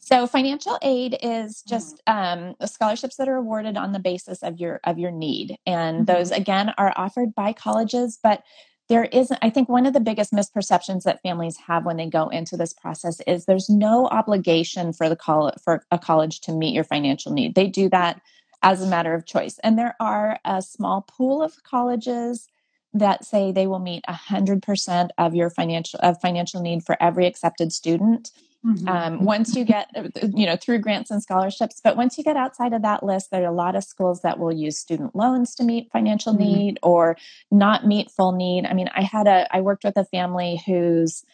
So 0.00 0.26
financial 0.26 0.78
aid 0.82 1.18
is 1.22 1.62
just 1.62 2.00
mm-hmm. 2.06 2.54
um, 2.60 2.68
scholarships 2.68 3.16
that 3.16 3.28
are 3.28 3.36
awarded 3.36 3.76
on 3.76 3.92
the 3.92 3.98
basis 3.98 4.42
of 4.42 4.58
your 4.60 4.80
of 4.84 4.98
your 4.98 5.10
need, 5.10 5.56
and 5.66 6.06
mm-hmm. 6.06 6.16
those 6.16 6.30
again 6.30 6.72
are 6.78 6.92
offered 6.96 7.34
by 7.34 7.52
colleges, 7.52 8.18
but 8.22 8.42
there 8.88 9.04
isn't 9.04 9.38
i 9.42 9.50
think 9.50 9.68
one 9.68 9.86
of 9.86 9.92
the 9.92 10.00
biggest 10.00 10.32
misperceptions 10.32 11.02
that 11.02 11.22
families 11.22 11.56
have 11.56 11.84
when 11.84 11.96
they 11.96 12.08
go 12.08 12.28
into 12.28 12.56
this 12.56 12.72
process 12.72 13.20
is 13.26 13.44
there's 13.44 13.70
no 13.70 14.06
obligation 14.08 14.92
for 14.92 15.08
the 15.08 15.16
college 15.16 15.54
for 15.62 15.84
a 15.90 15.98
college 15.98 16.40
to 16.40 16.52
meet 16.52 16.74
your 16.74 16.84
financial 16.84 17.32
need. 17.32 17.54
They 17.54 17.66
do 17.66 17.88
that 17.90 18.20
as 18.62 18.82
a 18.82 18.86
matter 18.86 19.14
of 19.14 19.26
choice. 19.26 19.58
And 19.62 19.78
there 19.78 19.94
are 20.00 20.38
a 20.44 20.62
small 20.62 21.02
pool 21.02 21.42
of 21.42 21.62
colleges 21.62 22.48
that 22.94 23.24
say 23.24 23.52
they 23.52 23.66
will 23.66 23.80
meet 23.80 24.04
100% 24.08 25.10
of 25.18 25.34
your 25.34 25.50
financial 25.50 25.98
of 26.02 26.20
financial 26.20 26.62
need 26.62 26.84
for 26.84 26.96
every 27.02 27.26
accepted 27.26 27.72
student 27.72 28.30
Mm-hmm. 28.64 28.88
Um, 28.88 29.24
once 29.24 29.54
you 29.54 29.64
get, 29.64 29.90
uh, 29.94 30.08
you 30.34 30.46
know, 30.46 30.56
through 30.56 30.78
grants 30.78 31.10
and 31.10 31.22
scholarships, 31.22 31.80
but 31.84 31.96
once 31.96 32.16
you 32.16 32.24
get 32.24 32.36
outside 32.36 32.72
of 32.72 32.80
that 32.82 33.02
list, 33.02 33.30
there 33.30 33.42
are 33.42 33.52
a 33.52 33.52
lot 33.52 33.76
of 33.76 33.84
schools 33.84 34.22
that 34.22 34.38
will 34.38 34.52
use 34.52 34.78
student 34.78 35.14
loans 35.14 35.54
to 35.56 35.64
meet 35.64 35.90
financial 35.92 36.32
mm-hmm. 36.32 36.44
need 36.44 36.78
or 36.82 37.16
not 37.50 37.86
meet 37.86 38.10
full 38.10 38.32
need. 38.32 38.64
I 38.64 38.72
mean, 38.72 38.88
I 38.94 39.02
had 39.02 39.26
a, 39.26 39.46
I 39.54 39.60
worked 39.60 39.84
with 39.84 39.98
a 39.98 40.04
family 40.06 40.62
whose, 40.64 41.24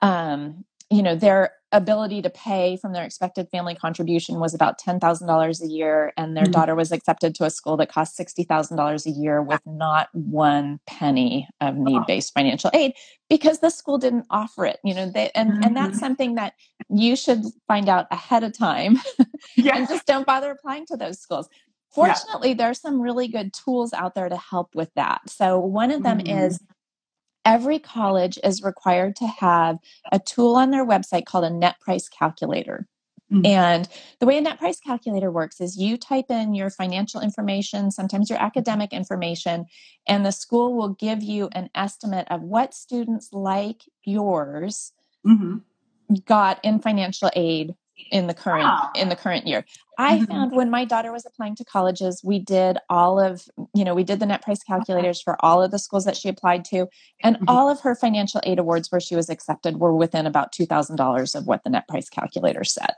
um, 0.00 0.64
you 0.94 1.02
know 1.02 1.16
their 1.16 1.52
ability 1.72 2.22
to 2.22 2.30
pay 2.30 2.76
from 2.76 2.92
their 2.92 3.02
expected 3.04 3.48
family 3.50 3.74
contribution 3.74 4.38
was 4.38 4.54
about 4.54 4.78
$10,000 4.80 5.60
a 5.60 5.66
year 5.66 6.12
and 6.16 6.36
their 6.36 6.46
Mhm. 6.46 6.52
daughter 6.52 6.74
was 6.76 6.92
accepted 6.92 7.34
to 7.34 7.44
a 7.44 7.50
school 7.50 7.76
that 7.76 7.88
cost 7.90 8.16
$60,000 8.16 9.04
a 9.06 9.10
year 9.10 9.42
with 9.42 9.60
not 9.66 10.08
one 10.14 10.78
penny 10.86 11.48
of 11.60 11.74
need-based 11.76 12.32
financial 12.32 12.70
aid 12.74 12.92
because 13.28 13.58
the 13.58 13.70
school 13.70 13.98
didn't 13.98 14.24
offer 14.30 14.64
it 14.66 14.78
you 14.84 14.94
know 14.94 15.10
they 15.10 15.30
and 15.34 15.64
and 15.64 15.76
that's 15.76 15.96
Mhm. 15.96 16.00
something 16.00 16.34
that 16.36 16.52
you 16.88 17.16
should 17.16 17.42
find 17.66 17.88
out 17.88 18.06
ahead 18.12 18.44
of 18.44 18.56
time 18.56 18.96
Yeah. 19.56 19.72
and 19.76 19.88
just 19.88 20.06
don't 20.06 20.26
bother 20.26 20.52
applying 20.52 20.86
to 20.86 20.96
those 20.96 21.18
schools 21.18 21.48
Yeah. 21.96 22.14
fortunately 22.14 22.54
there's 22.54 22.80
some 22.80 23.00
really 23.00 23.26
good 23.26 23.52
tools 23.52 23.92
out 23.92 24.14
there 24.14 24.28
to 24.28 24.36
help 24.36 24.74
with 24.76 24.90
that 24.94 25.22
so 25.28 25.58
one 25.58 25.90
of 25.90 26.02
them 26.04 26.18
Mhm. 26.20 26.44
is 26.46 26.60
every 27.44 27.78
college 27.78 28.38
is 28.42 28.62
required 28.62 29.16
to 29.16 29.26
have 29.26 29.78
a 30.12 30.18
tool 30.18 30.56
on 30.56 30.70
their 30.70 30.86
website 30.86 31.26
called 31.26 31.44
a 31.44 31.50
net 31.50 31.80
price 31.80 32.08
calculator. 32.08 32.86
Mm. 33.32 33.46
And 33.46 33.88
the 34.20 34.26
way 34.26 34.38
a 34.38 34.40
net 34.40 34.58
price 34.58 34.78
calculator 34.80 35.30
works 35.30 35.60
is 35.60 35.76
you 35.76 35.96
type 35.96 36.30
in 36.30 36.54
your 36.54 36.70
financial 36.70 37.20
information, 37.20 37.90
sometimes 37.90 38.28
your 38.28 38.40
academic 38.40 38.92
information, 38.92 39.66
and 40.06 40.24
the 40.24 40.30
school 40.30 40.74
will 40.74 40.90
give 40.90 41.22
you 41.22 41.48
an 41.52 41.70
estimate 41.74 42.26
of 42.30 42.42
what 42.42 42.74
students 42.74 43.30
like 43.32 43.82
yours 44.04 44.92
Mhm. 45.26 45.62
got 46.26 46.62
in 46.62 46.78
financial 46.80 47.30
aid 47.34 47.74
in 48.10 48.26
the 48.26 48.34
current 48.34 48.64
Wow. 48.66 48.90
in 48.94 49.08
the 49.08 49.16
current 49.16 49.46
year. 49.46 49.64
I 49.98 50.18
Mhm. 50.18 50.28
found 50.28 50.52
when 50.52 50.70
my 50.70 50.84
daughter 50.84 51.12
was 51.12 51.24
applying 51.24 51.54
to 51.56 51.64
colleges, 51.64 52.22
we 52.24 52.38
did 52.38 52.78
all 52.90 53.20
of, 53.20 53.48
you 53.74 53.84
know, 53.84 53.94
we 53.94 54.04
did 54.04 54.18
the 54.20 54.26
net 54.26 54.42
price 54.42 54.62
calculators 54.62 55.20
for 55.22 55.36
all 55.44 55.62
of 55.62 55.70
the 55.70 55.78
schools 55.78 56.04
that 56.04 56.16
she 56.16 56.28
applied 56.28 56.64
to, 56.66 56.88
and 57.22 57.36
Mhm. 57.36 57.44
all 57.48 57.68
of 57.68 57.80
her 57.80 57.94
financial 57.94 58.40
aid 58.44 58.58
awards 58.58 58.90
where 58.90 59.00
she 59.00 59.14
was 59.16 59.30
accepted 59.30 59.78
were 59.78 59.94
within 59.94 60.26
about 60.26 60.52
$2,000 60.52 61.34
of 61.34 61.46
what 61.46 61.62
the 61.64 61.70
net 61.70 61.86
price 61.88 62.08
calculator 62.08 62.64
said. 62.64 62.94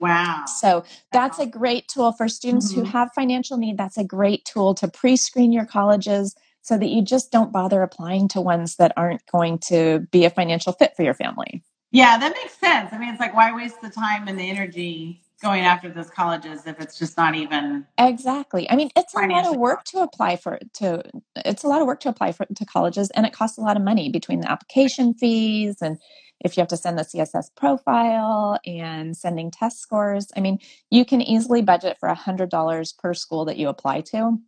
Wow. 0.00 0.44
So 0.46 0.82
that's 1.12 1.38
a 1.38 1.46
great 1.46 1.86
tool 1.86 2.10
for 2.12 2.28
students 2.28 2.72
who 2.72 2.82
Mhm. 2.82 2.86
have 2.86 3.12
financial 3.14 3.56
need. 3.56 3.78
That's 3.78 3.98
a 3.98 4.04
great 4.04 4.44
tool 4.44 4.74
to 4.74 4.88
pre-screen 4.88 5.52
your 5.52 5.64
colleges 5.64 6.34
so 6.60 6.76
that 6.78 6.88
you 6.88 7.02
just 7.02 7.30
don't 7.30 7.52
bother 7.52 7.82
applying 7.82 8.26
to 8.28 8.40
ones 8.40 8.76
that 8.76 8.92
aren't 8.96 9.24
going 9.26 9.58
to 9.58 10.00
be 10.10 10.24
a 10.24 10.30
financial 10.30 10.72
fit 10.72 10.96
for 10.96 11.02
your 11.04 11.14
family. 11.14 11.62
Yeah, 11.92 12.18
that 12.18 12.32
makes 12.32 12.54
sense. 12.58 12.90
I 12.92 12.98
mean, 12.98 13.10
it's 13.10 13.20
like 13.20 13.34
why 13.34 13.52
waste 13.52 13.80
the 13.80 13.90
time 13.90 14.26
and 14.26 14.38
the 14.38 14.48
energy 14.48 15.22
going 15.42 15.62
after 15.64 15.90
those 15.90 16.08
colleges 16.08 16.66
if 16.66 16.80
it's 16.80 16.98
just 16.98 17.16
not 17.16 17.34
even 17.34 17.84
Exactly. 17.98 18.70
I 18.70 18.76
mean, 18.76 18.90
it's 18.96 19.14
a 19.14 19.26
lot 19.26 19.44
of 19.46 19.56
work 19.56 19.84
to 19.86 19.98
apply 19.98 20.36
for 20.36 20.58
to 20.74 21.02
it's 21.36 21.64
a 21.64 21.68
lot 21.68 21.80
of 21.80 21.86
work 21.86 22.00
to 22.00 22.08
apply 22.08 22.32
for 22.32 22.46
to 22.46 22.64
colleges 22.64 23.10
and 23.10 23.26
it 23.26 23.32
costs 23.32 23.58
a 23.58 23.60
lot 23.60 23.76
of 23.76 23.82
money 23.82 24.08
between 24.08 24.40
the 24.40 24.50
application 24.50 25.14
fees 25.14 25.82
and 25.82 25.98
if 26.40 26.56
you 26.56 26.60
have 26.60 26.68
to 26.68 26.76
send 26.76 26.98
the 26.98 27.02
CSS 27.02 27.50
profile 27.54 28.58
and 28.66 29.16
sending 29.16 29.50
test 29.50 29.80
scores. 29.80 30.28
I 30.36 30.40
mean, 30.40 30.58
you 30.90 31.04
can 31.04 31.20
easily 31.20 31.62
budget 31.62 31.98
for 32.00 32.08
a 32.08 32.16
$100 32.16 32.98
per 32.98 33.14
school 33.14 33.44
that 33.44 33.58
you 33.58 33.68
apply 33.68 34.00
to. 34.00 34.38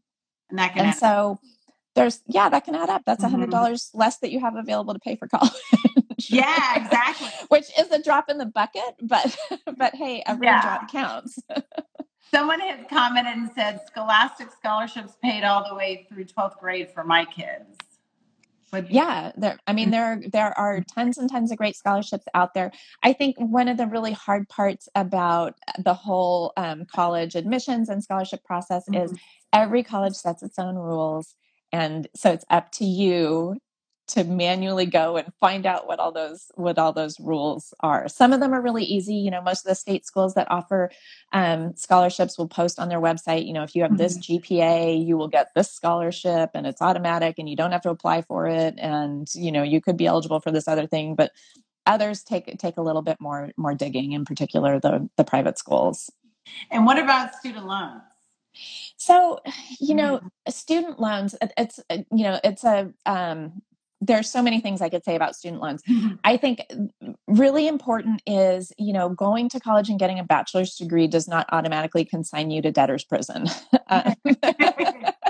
and 0.50 0.58
that 0.58 0.74
can 0.74 0.86
And 0.86 0.94
so 0.94 1.38
there's 1.94 2.22
yeah, 2.26 2.48
that 2.48 2.64
can 2.64 2.74
add 2.74 2.90
up. 2.90 3.02
That's 3.06 3.22
a 3.24 3.28
Mhm. 3.28 3.50
$100 3.50 3.90
less 3.94 4.18
that 4.18 4.30
you 4.32 4.40
have 4.40 4.56
available 4.56 4.94
to 4.94 5.00
pay 5.00 5.16
for 5.16 5.28
college. 5.34 5.52
Yeah, 6.28 6.76
exactly. 6.76 7.28
Which 7.48 7.66
is 7.78 7.90
a 7.90 8.02
drop 8.02 8.28
in 8.28 8.38
the 8.38 8.46
bucket, 8.46 8.94
but 9.02 9.36
but 9.78 9.94
hey, 9.94 10.22
every 10.26 10.46
Yeah. 10.46 10.60
drop 10.62 10.90
counts. 10.90 11.38
Someone 12.30 12.58
had 12.60 12.88
commented 12.88 13.36
and 13.36 13.50
said 13.54 13.80
Scholastic 13.86 14.50
scholarships 14.50 15.16
paid 15.22 15.44
all 15.44 15.68
the 15.68 15.74
way 15.74 16.06
through 16.08 16.24
12th 16.24 16.58
grade 16.58 16.90
for 16.90 17.04
my 17.04 17.24
kids. 17.24 17.78
But 18.72 18.90
yeah 18.90 19.30
there 19.36 19.56
i 19.68 19.72
mean 19.72 19.92
there 19.92 20.20
there 20.32 20.56
are 20.58 20.80
tons 20.80 21.16
and 21.16 21.30
tons 21.30 21.52
of 21.52 21.58
great 21.58 21.76
scholarships 21.76 22.24
out 22.34 22.54
there 22.54 22.72
i 23.04 23.12
think 23.12 23.36
one 23.38 23.68
of 23.68 23.76
the 23.76 23.86
really 23.86 24.10
hard 24.10 24.48
parts 24.48 24.88
about 24.96 25.54
the 25.78 25.94
whole 25.94 26.52
um, 26.56 26.84
college 26.84 27.36
admissions 27.36 27.88
and 27.88 28.02
scholarship 28.02 28.42
process 28.42 28.82
is 28.92 29.12
Mhm. 29.12 29.18
every 29.52 29.84
college 29.84 30.14
sets 30.16 30.42
its 30.42 30.58
own 30.58 30.74
rules 30.74 31.36
and 31.74 32.08
so 32.14 32.30
it's 32.30 32.44
up 32.50 32.70
to 32.72 32.84
you 32.84 33.56
to 34.06 34.22
manually 34.22 34.84
go 34.84 35.16
and 35.16 35.32
find 35.40 35.64
out 35.64 35.86
what 35.86 35.98
all 35.98 36.12
those 36.12 36.50
what 36.54 36.78
all 36.78 36.92
those 36.92 37.18
rules 37.18 37.72
are. 37.80 38.06
Some 38.06 38.34
of 38.34 38.40
them 38.40 38.52
are 38.52 38.60
really 38.60 38.84
easy 38.84 39.14
you 39.14 39.30
know 39.30 39.42
most 39.42 39.64
of 39.64 39.68
the 39.68 39.74
state 39.74 40.06
schools 40.06 40.34
that 40.34 40.50
offer 40.50 40.90
um, 41.32 41.74
scholarships 41.74 42.38
will 42.38 42.48
post 42.48 42.78
on 42.78 42.88
their 42.88 43.00
website 43.00 43.46
you 43.46 43.52
know 43.52 43.62
if 43.62 43.74
you 43.74 43.82
have 43.82 43.96
this 43.96 44.18
gpa 44.18 45.06
you 45.06 45.16
will 45.16 45.28
get 45.28 45.48
this 45.54 45.70
scholarship 45.72 46.50
and 46.54 46.66
it's 46.66 46.82
automatic 46.82 47.36
and 47.38 47.48
you 47.48 47.56
don't 47.56 47.72
have 47.72 47.82
to 47.82 47.90
apply 47.90 48.22
for 48.22 48.46
it 48.46 48.74
and 48.78 49.28
you 49.34 49.50
know 49.50 49.62
you 49.62 49.80
could 49.80 49.96
be 49.96 50.06
eligible 50.06 50.40
for 50.40 50.52
this 50.52 50.68
other 50.68 50.86
thing 50.86 51.14
but 51.14 51.32
others 51.86 52.22
take 52.22 52.58
take 52.58 52.76
a 52.76 52.82
little 52.82 53.02
bit 53.02 53.20
more 53.20 53.50
more 53.56 53.74
digging 53.74 54.12
in 54.12 54.24
particular 54.24 54.80
the 54.80 55.08
the 55.16 55.24
private 55.24 55.58
schools. 55.58 56.10
And 56.70 56.84
what 56.84 56.98
about 56.98 57.34
student 57.34 57.66
loans? 57.66 58.02
So 58.96 59.38
you 59.80 59.94
know 59.94 60.20
student 60.48 61.00
loans 61.00 61.34
it's 61.58 61.80
uh, 61.90 61.98
you 62.12 62.24
know 62.24 62.38
it's 62.44 62.64
a 62.64 62.92
um 63.06 63.62
there's 64.00 64.30
so 64.30 64.42
many 64.42 64.60
things 64.60 64.80
i 64.82 64.88
could 64.88 65.04
say 65.04 65.14
about 65.16 65.34
student 65.36 65.62
loans 65.62 65.82
I 66.24 66.36
think 66.36 66.62
really 67.26 67.68
important 67.68 68.22
is, 68.26 68.72
you 68.78 68.92
know, 68.92 69.08
going 69.10 69.48
to 69.50 69.60
college 69.60 69.88
and 69.90 69.98
getting 69.98 70.18
a 70.18 70.24
bachelor's 70.24 70.74
degree 70.74 71.06
does 71.06 71.28
not 71.28 71.46
automatically 71.52 72.04
consign 72.04 72.50
you 72.50 72.62
to 72.62 72.70
debtor's 72.72 73.04
prison. 73.04 73.46
Um, 73.88 74.14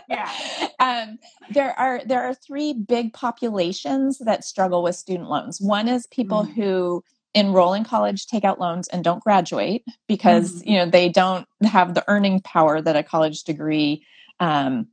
yeah. 0.09 0.31
um, 0.79 1.19
there 1.51 1.77
are 1.79 2.03
there 2.07 2.23
are 2.23 2.35
three 2.35 2.73
big 2.73 3.13
populations 3.13 4.19
that 4.19 4.45
struggle 4.45 4.83
with 4.85 4.95
student 4.95 5.29
loans. 5.29 5.61
One 5.61 5.89
is 5.89 6.07
people 6.07 6.45
Mhm. 6.45 6.55
who 6.55 7.05
enroll 7.35 7.75
in 7.75 7.85
college, 7.85 8.27
take 8.27 8.45
out 8.45 8.61
loans, 8.61 8.89
and 8.89 9.03
don't 9.05 9.23
graduate 9.23 9.85
because 10.09 10.63
Mhm. 10.63 10.67
you 10.67 10.77
know 10.79 10.87
they 10.87 11.09
don't 11.09 11.47
have 11.65 11.95
the 11.95 12.05
earning 12.09 12.41
power 12.41 12.81
that 12.81 12.97
a 12.97 13.03
college 13.03 13.45
degree 13.45 14.05
um, 14.41 14.89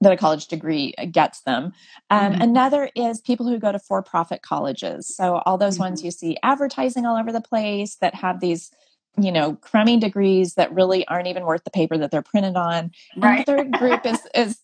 that 0.00 0.12
a 0.12 0.16
college 0.16 0.46
degree 0.48 0.92
gets 1.10 1.40
them. 1.42 1.72
Um, 2.10 2.34
Mhm. 2.34 2.42
Another 2.42 2.90
is 2.94 3.20
people 3.20 3.46
who 3.48 3.58
go 3.58 3.72
to 3.72 3.78
for 3.78 4.02
profit 4.02 4.42
colleges. 4.42 5.08
So, 5.08 5.38
all 5.46 5.56
those 5.58 5.78
ones 5.78 6.04
you 6.04 6.10
see 6.10 6.36
advertising 6.42 7.06
all 7.06 7.16
over 7.16 7.32
the 7.32 7.40
place 7.40 7.96
that 7.96 8.14
have 8.14 8.40
these, 8.40 8.70
you 9.18 9.32
know, 9.32 9.54
crummy 9.54 9.96
degrees 9.98 10.54
that 10.54 10.72
really 10.74 11.06
aren't 11.08 11.28
even 11.28 11.46
worth 11.46 11.64
the 11.64 11.70
paper 11.70 11.96
that 11.96 12.10
they're 12.10 12.20
printed 12.22 12.56
on. 12.56 12.90
And 13.14 13.24
Right. 13.24 13.46
the 13.46 13.52
third 13.52 13.78
group 13.78 14.04
is, 14.04 14.20
is 14.34 14.58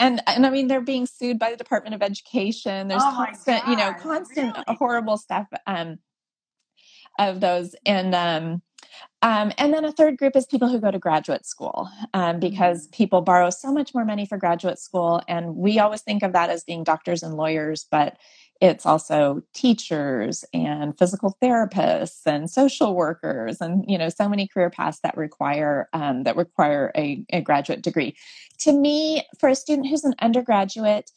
and, 0.00 0.20
and 0.26 0.44
I 0.44 0.50
mean, 0.50 0.66
they're 0.66 0.80
being 0.80 1.06
sued 1.06 1.38
by 1.38 1.50
the 1.52 1.56
Department 1.56 1.94
of 1.94 2.02
Education. 2.02 2.88
There's 2.88 3.02
Oh 3.04 3.12
constant, 3.14 3.68
you 3.68 3.76
know, 3.76 3.92
constant 3.94 4.56
really? 4.56 4.76
horrible 4.76 5.16
stuff 5.16 5.46
um, 5.68 5.98
of 7.18 7.40
those. 7.40 7.74
And, 7.86 8.14
um, 8.14 8.62
um, 9.22 9.52
and 9.56 9.72
then 9.72 9.84
a 9.84 9.92
third 9.92 10.18
group 10.18 10.34
is 10.34 10.46
people 10.46 10.68
who 10.68 10.80
go 10.80 10.90
to 10.90 10.98
graduate 10.98 11.46
school 11.46 11.88
um, 12.12 12.40
because 12.40 12.88
people 12.88 13.20
borrow 13.20 13.50
so 13.50 13.72
much 13.72 13.94
more 13.94 14.04
money 14.04 14.26
for 14.26 14.36
graduate 14.36 14.78
school. 14.78 15.22
And 15.28 15.56
we 15.56 15.78
always 15.78 16.02
think 16.02 16.22
of 16.22 16.32
that 16.32 16.50
as 16.50 16.64
being 16.64 16.84
doctors 16.84 17.22
and 17.22 17.34
lawyers, 17.34 17.86
but 17.90 18.18
it's 18.62 18.86
also 18.86 19.42
teachers 19.54 20.44
and 20.54 20.96
physical 20.96 21.36
therapists 21.42 22.20
and 22.26 22.48
social 22.48 22.94
workers 22.94 23.60
and 23.60 23.84
you 23.88 23.98
know 23.98 24.08
so 24.08 24.28
many 24.28 24.46
career 24.46 24.70
paths 24.70 25.00
that 25.02 25.16
require 25.16 25.88
um, 25.92 26.22
that 26.22 26.36
require 26.36 26.92
a, 26.96 27.24
a 27.30 27.40
graduate 27.40 27.82
degree 27.82 28.14
to 28.58 28.72
me 28.72 29.26
for 29.38 29.48
a 29.48 29.56
student 29.56 29.88
who's 29.88 30.04
an 30.04 30.14
undergraduate 30.20 31.10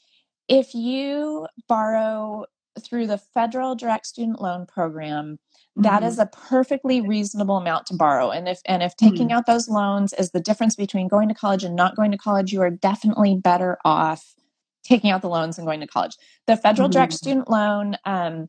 if 0.47 0.73
you 0.73 1.45
borrow 1.67 2.45
through 2.81 3.05
the 3.05 3.19
federal 3.19 3.75
direct 3.75 4.07
student 4.07 4.41
loan 4.41 4.65
program 4.65 5.37
that 5.77 6.03
Mhm. 6.03 6.07
is 6.07 6.19
a 6.19 6.25
perfectly 6.27 7.01
reasonable 7.01 7.57
amount 7.57 7.85
to 7.87 7.95
borrow 7.95 8.31
and 8.31 8.47
if 8.47 8.61
and 8.65 8.81
if 8.83 8.95
taking 8.95 9.27
Mhm. 9.27 9.31
out 9.31 9.45
those 9.45 9.67
loans 9.69 10.13
is 10.13 10.31
the 10.31 10.39
difference 10.39 10.75
between 10.75 11.07
going 11.07 11.27
to 11.29 11.35
college 11.35 11.63
and 11.63 11.75
not 11.75 11.95
going 11.95 12.11
to 12.11 12.17
college 12.17 12.53
you 12.53 12.61
are 12.61 12.69
definitely 12.71 13.35
better 13.35 13.77
off 13.85 14.35
taking 14.83 15.09
out 15.11 15.21
the 15.21 15.29
loans 15.29 15.57
and 15.57 15.67
going 15.67 15.79
to 15.81 15.87
college 15.87 16.17
the 16.47 16.55
federal 16.57 16.87
direct 16.89 17.13
Mhm. 17.13 17.17
student 17.17 17.49
loan 17.49 17.97
um, 18.05 18.47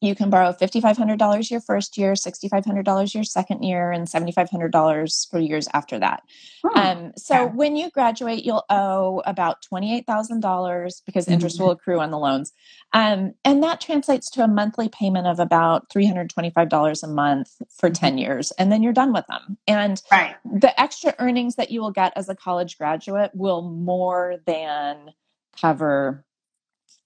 you 0.00 0.14
can 0.14 0.30
borrow 0.30 0.52
$5500 0.52 1.50
your 1.50 1.60
first 1.60 1.98
year 1.98 2.12
$6500 2.14 3.14
your 3.14 3.24
second 3.24 3.62
year 3.62 3.90
and 3.90 4.06
$7500 4.06 5.30
for 5.30 5.38
years 5.38 5.68
after 5.74 5.98
that 5.98 6.22
Hmm. 6.64 6.78
um, 6.78 7.12
so 7.16 7.44
Okay. 7.44 7.54
when 7.54 7.76
you 7.76 7.88
graduate, 7.90 8.44
you'll 8.44 8.64
owe 8.68 9.22
about 9.26 9.62
twenty-eight 9.62 10.06
thousand 10.08 10.40
dollars 10.40 11.02
because 11.06 11.28
interest 11.28 11.56
Mhm. 11.56 11.60
will 11.60 11.70
accrue 11.70 12.00
on 12.00 12.10
the 12.10 12.18
loans, 12.18 12.52
um, 12.92 13.32
and 13.44 13.62
that 13.62 13.80
translates 13.80 14.28
to 14.30 14.42
a 14.42 14.48
monthly 14.48 14.88
payment 14.88 15.28
of 15.28 15.38
about 15.38 15.88
three 15.88 16.04
hundred 16.04 16.30
twenty-five 16.30 16.68
dollars 16.68 17.04
a 17.04 17.06
month 17.08 17.50
for 17.70 17.88
ten 17.90 18.18
years, 18.18 18.50
and 18.58 18.72
then 18.72 18.82
you're 18.82 18.92
done 18.92 19.12
with 19.12 19.24
them. 19.28 19.56
And 19.68 20.02
right. 20.10 20.34
the 20.44 20.78
extra 20.80 21.14
earnings 21.20 21.54
that 21.54 21.70
you 21.70 21.80
will 21.80 21.92
get 21.92 22.12
as 22.16 22.28
a 22.28 22.34
college 22.34 22.76
graduate 22.76 23.30
will 23.34 23.62
more 23.62 24.36
than 24.44 25.12
cover 25.60 26.24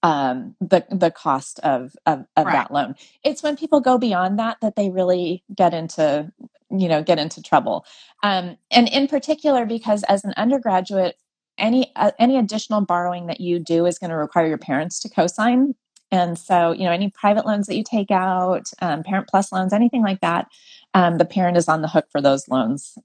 um, 0.01 0.55
the 0.59 0.85
the 0.89 1.11
cost 1.11 1.59
of 1.59 1.95
of, 2.05 2.25
of 2.35 2.45
Right. 2.45 2.53
that 2.53 2.71
loan. 2.71 2.95
It's 3.23 3.43
when 3.43 3.55
people 3.55 3.79
go 3.81 3.97
beyond 3.97 4.39
that 4.39 4.57
that 4.61 4.75
they 4.75 4.89
really 4.89 5.43
get 5.55 5.73
into 5.73 6.31
you 6.69 6.87
know 6.87 7.03
get 7.03 7.19
into 7.19 7.41
trouble. 7.41 7.85
Um, 8.23 8.57
and 8.71 8.87
in 8.89 9.07
particular, 9.07 9.65
because 9.65 10.03
as 10.03 10.23
an 10.23 10.33
undergraduate, 10.37 11.17
any 11.57 11.91
uh, 11.95 12.11
any 12.19 12.37
additional 12.37 12.81
borrowing 12.81 13.27
that 13.27 13.39
you 13.41 13.59
do 13.59 13.85
is 13.85 13.99
going 13.99 14.09
to 14.09 14.17
require 14.17 14.47
your 14.47 14.57
parents 14.57 14.99
to 15.01 15.09
co-sign. 15.09 15.75
And 16.11 16.37
so, 16.37 16.73
you 16.73 16.83
know, 16.83 16.91
any 16.91 17.09
private 17.09 17.43
loans 17.43 17.65
that 17.65 17.75
you 17.75 17.83
take 17.83 18.11
out, 18.11 18.69
um, 18.83 19.01
Parent 19.01 19.27
Plus 19.27 19.51
loans, 19.51 19.73
anything 19.73 20.03
like 20.03 20.21
that, 20.21 20.47
um, 20.93 21.17
the 21.17 21.25
parent 21.25 21.57
is 21.57 21.67
on 21.67 21.81
the 21.81 21.87
hook 21.87 22.05
for 22.11 22.21
those 22.21 22.47
loans 22.47 22.99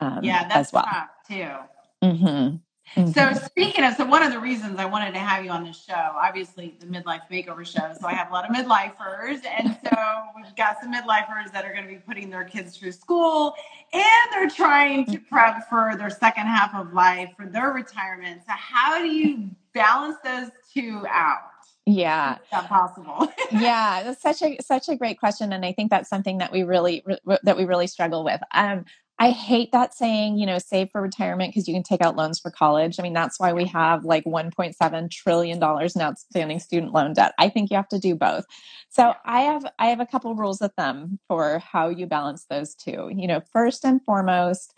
um, 0.00 0.20
yeah, 0.22 0.44
that's 0.48 0.68
as 0.68 0.72
well. 0.72 0.84
tough 0.84 1.08
too. 1.28 2.06
Mm-hmm. 2.06 2.56
So 2.94 3.02
Mm-hmm. 3.02 3.44
speaking 3.44 3.84
of, 3.84 3.94
so 3.94 4.04
one 4.04 4.22
of 4.22 4.32
the 4.32 4.40
reasons 4.40 4.78
I 4.78 4.84
wanted 4.84 5.12
to 5.14 5.20
have 5.20 5.44
you 5.44 5.50
on 5.52 5.64
this 5.64 5.84
show, 5.84 5.94
obviously 5.94 6.74
the 6.80 6.86
midlife 6.86 7.22
makeover 7.30 7.64
show. 7.64 7.92
So 8.00 8.06
I 8.08 8.14
have 8.14 8.30
a 8.30 8.32
lot 8.32 8.48
of 8.48 8.54
midlifers, 8.54 9.42
and 9.46 9.78
so 9.84 9.96
we've 10.34 10.56
got 10.56 10.80
some 10.80 10.92
midlifers 10.92 11.52
that 11.52 11.64
are 11.64 11.72
going 11.72 11.84
to 11.84 11.88
be 11.88 12.00
putting 12.00 12.30
their 12.30 12.44
kids 12.44 12.76
through 12.76 12.92
school, 12.92 13.54
and 13.92 14.02
they're 14.32 14.50
trying 14.50 15.06
to 15.06 15.18
prep 15.18 15.68
for 15.68 15.94
their 15.96 16.10
second 16.10 16.46
half 16.46 16.74
of 16.74 16.92
life 16.92 17.30
for 17.36 17.46
their 17.46 17.70
retirement. 17.70 18.42
So 18.44 18.52
how 18.56 18.98
do 18.98 19.06
you 19.06 19.50
balance 19.72 20.16
those 20.24 20.50
two 20.74 21.04
out? 21.08 21.38
Yeah. 21.86 22.34
Is 22.34 22.40
that 22.50 22.68
possible? 22.68 23.28
yeah 23.52 24.02
that's 24.04 24.22
such 24.22 24.42
a 24.42 24.56
such 24.62 24.88
a 24.88 24.94
great 24.94 25.18
question 25.18 25.52
and 25.52 25.64
i 25.64 25.72
think 25.72 25.90
that's 25.90 26.08
something 26.08 26.38
that 26.38 26.52
we 26.52 26.62
really 26.62 27.02
re- 27.24 27.38
that 27.42 27.56
we 27.56 27.64
really 27.64 27.88
struggle 27.88 28.22
with 28.22 28.40
um 28.54 28.84
i 29.20 29.30
hate 29.30 29.70
that 29.70 29.94
saying 29.94 30.36
you 30.36 30.44
know 30.44 30.58
save 30.58 30.90
for 30.90 31.00
retirement 31.00 31.50
because 31.52 31.68
you 31.68 31.74
can 31.74 31.82
take 31.82 32.00
out 32.00 32.16
loans 32.16 32.40
for 32.40 32.50
college 32.50 32.98
i 32.98 33.02
mean 33.02 33.12
that's 33.12 33.38
why 33.38 33.52
we 33.52 33.64
have 33.64 34.04
like 34.04 34.24
1.7 34.24 35.10
trillion 35.10 35.58
dollars 35.60 35.94
in 35.94 36.02
outstanding 36.02 36.58
student 36.58 36.92
loan 36.92 37.12
debt 37.12 37.32
i 37.38 37.48
think 37.48 37.70
you 37.70 37.76
have 37.76 37.88
to 37.88 37.98
do 37.98 38.16
both 38.16 38.44
so 38.88 39.14
i 39.24 39.42
have 39.42 39.64
i 39.78 39.86
have 39.86 40.00
a 40.00 40.06
couple 40.06 40.34
rules 40.34 40.60
of 40.60 40.72
thumb 40.74 41.18
for 41.28 41.60
how 41.60 41.88
you 41.88 42.06
balance 42.06 42.46
those 42.50 42.74
two 42.74 43.08
you 43.14 43.28
know 43.28 43.40
first 43.52 43.84
and 43.84 44.02
foremost 44.02 44.74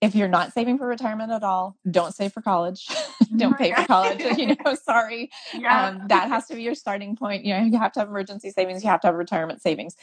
if 0.00 0.14
you're 0.14 0.28
not 0.28 0.52
saving 0.52 0.76
for 0.78 0.86
retirement 0.86 1.32
at 1.32 1.42
all, 1.42 1.76
don't 1.90 2.14
save 2.14 2.32
for 2.32 2.42
college. 2.42 2.86
don't 3.36 3.56
pay 3.56 3.72
for 3.72 3.84
college. 3.86 4.20
You 4.36 4.48
know, 4.64 4.74
sorry. 4.74 5.30
yeah. 5.54 5.88
Um, 5.88 6.02
that 6.08 6.28
has 6.28 6.46
to 6.46 6.54
be 6.54 6.62
your 6.62 6.74
starting 6.74 7.16
point. 7.16 7.44
You 7.44 7.56
know, 7.56 7.64
you 7.64 7.78
have 7.78 7.92
to 7.92 8.00
have 8.00 8.08
emergency 8.08 8.50
savings, 8.50 8.84
you 8.84 8.90
have 8.90 9.00
to 9.00 9.08
have 9.08 9.14
retirement 9.14 9.62
savings. 9.62 9.96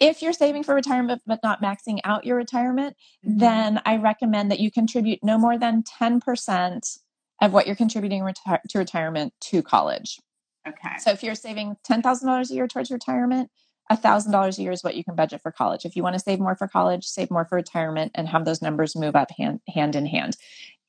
If 0.00 0.22
you're 0.22 0.32
saving 0.32 0.64
for 0.64 0.74
retirement 0.74 1.22
but 1.26 1.40
not 1.42 1.62
maxing 1.62 1.98
out 2.04 2.24
your 2.24 2.36
retirement, 2.36 2.96
Mhm. 3.24 3.38
then 3.38 3.80
I 3.86 3.96
recommend 3.96 4.50
that 4.50 4.60
you 4.60 4.70
contribute 4.70 5.20
no 5.22 5.38
more 5.38 5.56
than 5.58 5.82
10% 5.82 6.98
of 7.40 7.52
what 7.52 7.66
you're 7.66 7.76
contributing 7.76 8.22
reti- 8.22 8.60
to 8.70 8.78
retirement 8.78 9.32
to 9.40 9.62
college. 9.62 10.18
okay. 10.66 10.96
So 10.98 11.10
if 11.10 11.22
you're 11.22 11.34
saving 11.34 11.76
$10,000 11.84 12.50
a 12.50 12.54
year 12.54 12.66
towards 12.66 12.90
retirement, 12.90 13.50
$1,000 13.90 14.58
a 14.58 14.62
year 14.62 14.72
is 14.72 14.82
what 14.82 14.94
you 14.96 15.04
can 15.04 15.14
budget 15.14 15.42
for 15.42 15.52
college. 15.52 15.84
If 15.84 15.94
you 15.94 16.02
want 16.02 16.14
to 16.14 16.18
save 16.18 16.40
more 16.40 16.56
for 16.56 16.66
college, 16.66 17.04
save 17.04 17.30
more 17.30 17.44
for 17.44 17.56
retirement 17.56 18.12
and 18.14 18.26
have 18.28 18.46
those 18.46 18.62
numbers 18.62 18.96
move 18.96 19.14
up 19.14 19.30
hand, 19.36 19.60
hand 19.68 19.94
in 19.94 20.06
hand. 20.06 20.36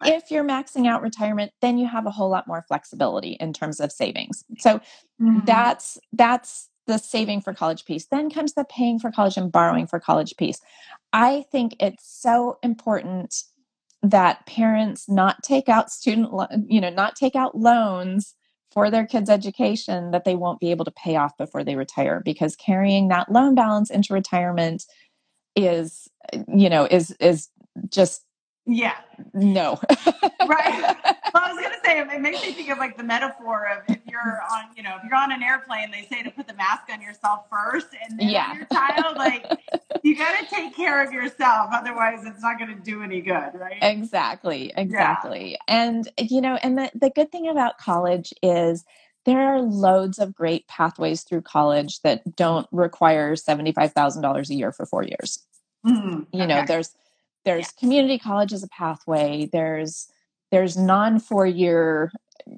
Right. 0.01 0.13
If 0.13 0.31
you're 0.31 0.45
maxing 0.45 0.88
out 0.88 1.01
retirement, 1.01 1.51
then 1.62 1.77
you 1.77 1.88
have 1.88 2.05
a 2.05 2.12
whole 2.12 2.29
lot 2.29 2.47
more 2.47 2.63
flexibility 2.69 3.31
in 3.33 3.51
terms 3.51 3.81
of 3.81 3.91
savings. 3.91 4.45
So 4.59 4.79
Mhm. 5.21 5.45
that's 5.45 5.97
that's 6.13 6.69
the 6.88 6.98
saving 6.98 7.42
for 7.42 7.54
college 7.54 7.86
piece. 7.86 8.06
Then 8.06 8.30
comes 8.30 8.54
the 8.54 8.65
paying 8.65 9.00
for 9.00 9.12
college 9.12 9.38
and 9.38 9.51
borrowing 9.51 9.88
for 9.88 10.00
college 10.00 10.36
piece. 10.38 10.60
I 11.13 11.46
think 11.51 11.75
it's 11.80 12.08
so 12.08 12.58
important 12.62 13.44
that 14.04 14.46
parents 14.46 15.10
not 15.10 15.42
take 15.44 15.68
out 15.68 15.89
student 15.89 16.32
lo- 16.32 16.48
you 16.68 16.80
know 16.80 16.89
not 16.89 17.15
take 17.15 17.36
out 17.36 17.58
loans 17.58 18.36
for 18.72 18.92
their 18.92 19.06
kids 19.06 19.30
education 19.30 20.12
that 20.12 20.25
they 20.25 20.36
won't 20.36 20.60
be 20.60 20.70
able 20.70 20.86
to 20.86 20.92
pay 20.92 21.15
off 21.15 21.36
before 21.38 21.63
they 21.63 21.75
retire 21.75 22.22
because 22.24 22.56
carrying 22.56 23.08
that 23.08 23.32
loan 23.32 23.56
balance 23.56 23.89
into 23.89 24.13
retirement 24.13 24.84
is 25.56 26.08
you 26.48 26.70
know 26.70 26.88
is 26.92 27.12
is 27.20 27.50
just 27.89 28.25
yeah. 28.65 28.95
no 29.34 29.79
Right. 30.48 30.95
Well, 31.34 31.43
I 31.43 31.51
was 31.53 31.62
gonna 31.62 31.75
say 31.84 32.00
it 32.00 32.22
makes 32.22 32.41
me 32.43 32.51
think 32.53 32.69
of 32.69 32.77
like 32.77 32.98
the 32.98 33.03
metaphor 33.03 33.67
of 33.67 33.84
if 33.89 34.00
you're 34.05 34.41
on, 34.51 34.65
you 34.77 34.84
know, 34.84 34.95
if 34.98 35.03
you're 35.03 35.15
on 35.15 35.31
an 35.31 35.43
airplane, 35.43 35.91
they 35.91 36.03
say 36.10 36.24
to 36.24 36.29
put 36.31 36.48
the 36.48 36.53
mask 36.53 36.84
on 36.91 37.01
yourself 37.01 37.45
first, 37.50 37.88
and 38.07 38.19
then 38.19 38.29
Yeah. 38.29 38.53
your 38.55 38.65
child, 38.65 39.17
like 39.17 39.45
you 40.03 40.15
got 40.15 40.38
to 40.39 40.45
take 40.55 40.75
care 40.75 41.03
of 41.05 41.12
yourself, 41.12 41.69
otherwise 41.74 42.19
it's 42.25 42.41
not 42.41 42.60
going 42.60 42.75
to 42.75 42.81
do 42.81 43.01
any 43.01 43.22
good, 43.22 43.51
right? 43.55 43.77
exactly 43.81 44.72
exactly 44.77 45.57
and 45.67 46.10
you 46.17 46.39
know 46.41 46.55
and 46.63 46.77
the, 46.77 46.89
the 46.93 47.10
good 47.10 47.31
thing 47.31 47.48
about 47.50 47.77
college 47.77 48.34
is 48.41 48.86
there 49.25 49.39
are 49.41 49.62
loads 49.62 50.19
of 50.19 50.34
great 50.36 50.67
pathways 50.67 51.24
through 51.24 51.41
college 51.41 52.00
that 52.01 52.36
don't 52.36 52.67
require 52.72 53.34
$75000 53.36 54.50
a 54.50 54.53
year 54.55 54.72
for 54.72 54.86
four 54.86 55.03
years 55.03 55.39
Mhm. 55.86 56.27
you 56.31 56.48
know 56.48 56.60
Okay. 56.60 56.65
There's 57.45 57.67
there's 57.67 57.71
community 57.73 58.19
college 58.19 58.53
as 58.53 58.63
a 58.63 58.67
pathway 58.69 59.49
there's 59.51 60.08
there's 60.51 60.77
non 60.77 61.19
four 61.19 61.45
year 61.47 62.12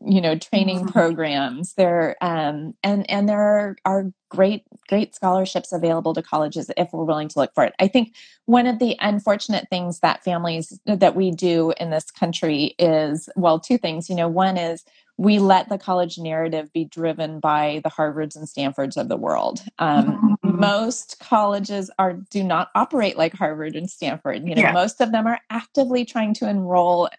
you 0.05 0.19
know 0.21 0.37
training 0.37 0.85
Mhm. 0.85 0.91
programs 0.93 1.73
there 1.75 2.15
um 2.21 2.73
and 2.83 3.09
and 3.09 3.29
there 3.29 3.41
are, 3.41 3.75
are 3.85 4.05
great 4.29 4.63
great 4.89 5.15
scholarships 5.15 5.71
available 5.71 6.13
to 6.13 6.21
colleges 6.21 6.69
if 6.77 6.89
we're 6.93 7.05
willing 7.05 7.29
to 7.29 7.39
look 7.39 7.53
for 7.55 7.63
it 7.63 7.73
i 7.79 7.87
think 7.87 8.15
one 8.45 8.67
of 8.67 8.79
the 8.79 8.97
unfortunate 8.99 9.67
things 9.69 9.99
that 10.01 10.23
families 10.23 10.79
that 10.85 11.15
we 11.15 11.31
do 11.31 11.73
in 11.79 11.89
this 11.91 12.11
country 12.11 12.75
is 12.79 13.29
well 13.37 13.59
two 13.59 13.77
things 13.77 14.09
you 14.09 14.15
know 14.15 14.27
one 14.27 14.57
is 14.57 14.83
we 15.17 15.39
let 15.39 15.69
the 15.69 15.77
college 15.79 16.17
narrative 16.19 16.71
be 16.73 16.85
driven 16.85 17.39
by 17.39 17.81
the 17.83 17.89
harvards 17.89 18.35
and 18.35 18.49
stanfords 18.49 18.97
of 18.97 19.09
the 19.09 19.17
world 19.17 19.61
um, 19.79 20.36
Mhm. 20.57 20.61
most 20.61 21.19
colleges 21.19 21.89
are 21.99 22.13
do 22.13 22.43
not 22.43 22.69
operate 22.75 23.17
like 23.17 23.33
harvard 23.33 23.75
and 23.75 23.89
stanford 23.89 24.47
you 24.47 24.55
know 24.55 24.61
Yeah. 24.61 24.71
most 24.73 25.01
of 25.01 25.11
them 25.11 25.27
are 25.27 25.39
actively 25.49 26.05
trying 26.05 26.33
to 26.35 26.49
enroll 26.49 27.09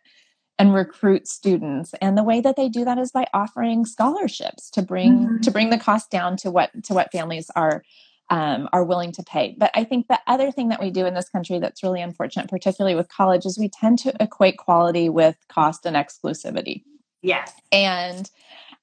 and 0.58 0.74
recruit 0.74 1.28
students 1.28 1.94
and 2.02 2.18
the 2.18 2.24
way 2.24 2.40
that 2.40 2.56
they 2.56 2.68
do 2.68 2.84
that 2.84 2.98
is 2.98 3.12
by 3.12 3.26
offering 3.34 3.86
scholarships 3.86 4.70
to 4.70 4.82
bring 4.82 5.26
Mhm. 5.28 5.42
to 5.42 5.50
bring 5.50 5.70
the 5.70 5.78
cost 5.78 6.10
down 6.10 6.36
to 6.38 6.50
what 6.50 6.70
to 6.84 6.94
what 6.94 7.12
families 7.12 7.50
are 7.56 7.82
um, 8.30 8.68
are 8.74 8.84
willing 8.84 9.12
to 9.12 9.22
pay 9.22 9.54
but 9.58 9.70
i 9.74 9.84
think 9.84 10.08
the 10.08 10.20
other 10.26 10.50
thing 10.50 10.68
that 10.68 10.80
we 10.82 10.90
do 10.90 11.06
in 11.06 11.14
this 11.14 11.30
country 11.30 11.58
that's 11.58 11.82
really 11.82 12.02
unfortunate 12.02 12.48
particularly 12.50 12.94
with 12.94 13.08
college 13.08 13.46
is 13.46 13.58
we 13.58 13.68
tend 13.70 13.98
to 14.00 14.12
equate 14.20 14.58
quality 14.58 15.08
with 15.08 15.36
cost 15.48 15.86
and 15.86 15.96
exclusivity 15.96 16.82
Yes. 17.22 17.52
and 17.72 18.30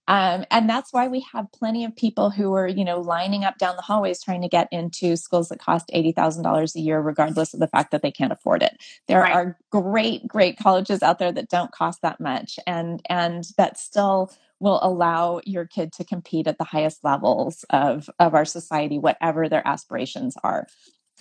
um, 0.08 0.46
and 0.52 0.70
that's 0.70 0.94
why 0.94 1.08
we 1.08 1.26
have 1.34 1.52
plenty 1.54 1.86
of 1.86 1.96
people 1.96 2.30
who 2.32 2.54
are 2.54 2.68
you 2.68 2.86
know 2.86 3.00
lining 3.02 3.46
up 3.46 3.58
down 3.60 3.76
the 3.78 3.84
hallways 3.84 4.24
trying 4.24 4.42
to 4.44 4.50
get 4.50 4.70
into 4.72 5.18
schools 5.18 5.50
that 5.50 5.60
cost 5.60 5.90
$80000 5.94 6.76
a 6.76 6.82
year 6.82 7.02
regardless 7.02 7.54
of 7.54 7.62
the 7.62 7.68
fact 7.68 7.92
that 7.92 8.04
they 8.04 8.12
can't 8.12 8.34
afford 8.34 8.64
it 8.64 8.78
there 9.08 9.22
Right. 9.22 9.34
are 9.34 9.58
great 9.72 10.28
great 10.28 10.58
colleges 10.58 11.04
out 11.04 11.20
there 11.20 11.32
that 11.34 11.50
don't 11.50 11.72
cost 11.72 12.02
that 12.04 12.20
much 12.22 12.60
and 12.68 13.02
and 13.10 13.46
that 13.58 13.80
still 13.80 14.32
will 14.62 14.80
allow 14.84 15.42
your 15.46 15.66
kid 15.68 15.94
to 15.94 16.06
compete 16.06 16.48
at 16.48 16.58
the 16.60 16.66
highest 16.66 17.04
levels 17.04 17.66
of 17.72 18.10
of 18.20 18.36
our 18.36 18.46
society 18.46 19.00
whatever 19.00 19.50
their 19.50 19.68
aspirations 19.68 20.38
are 20.44 20.68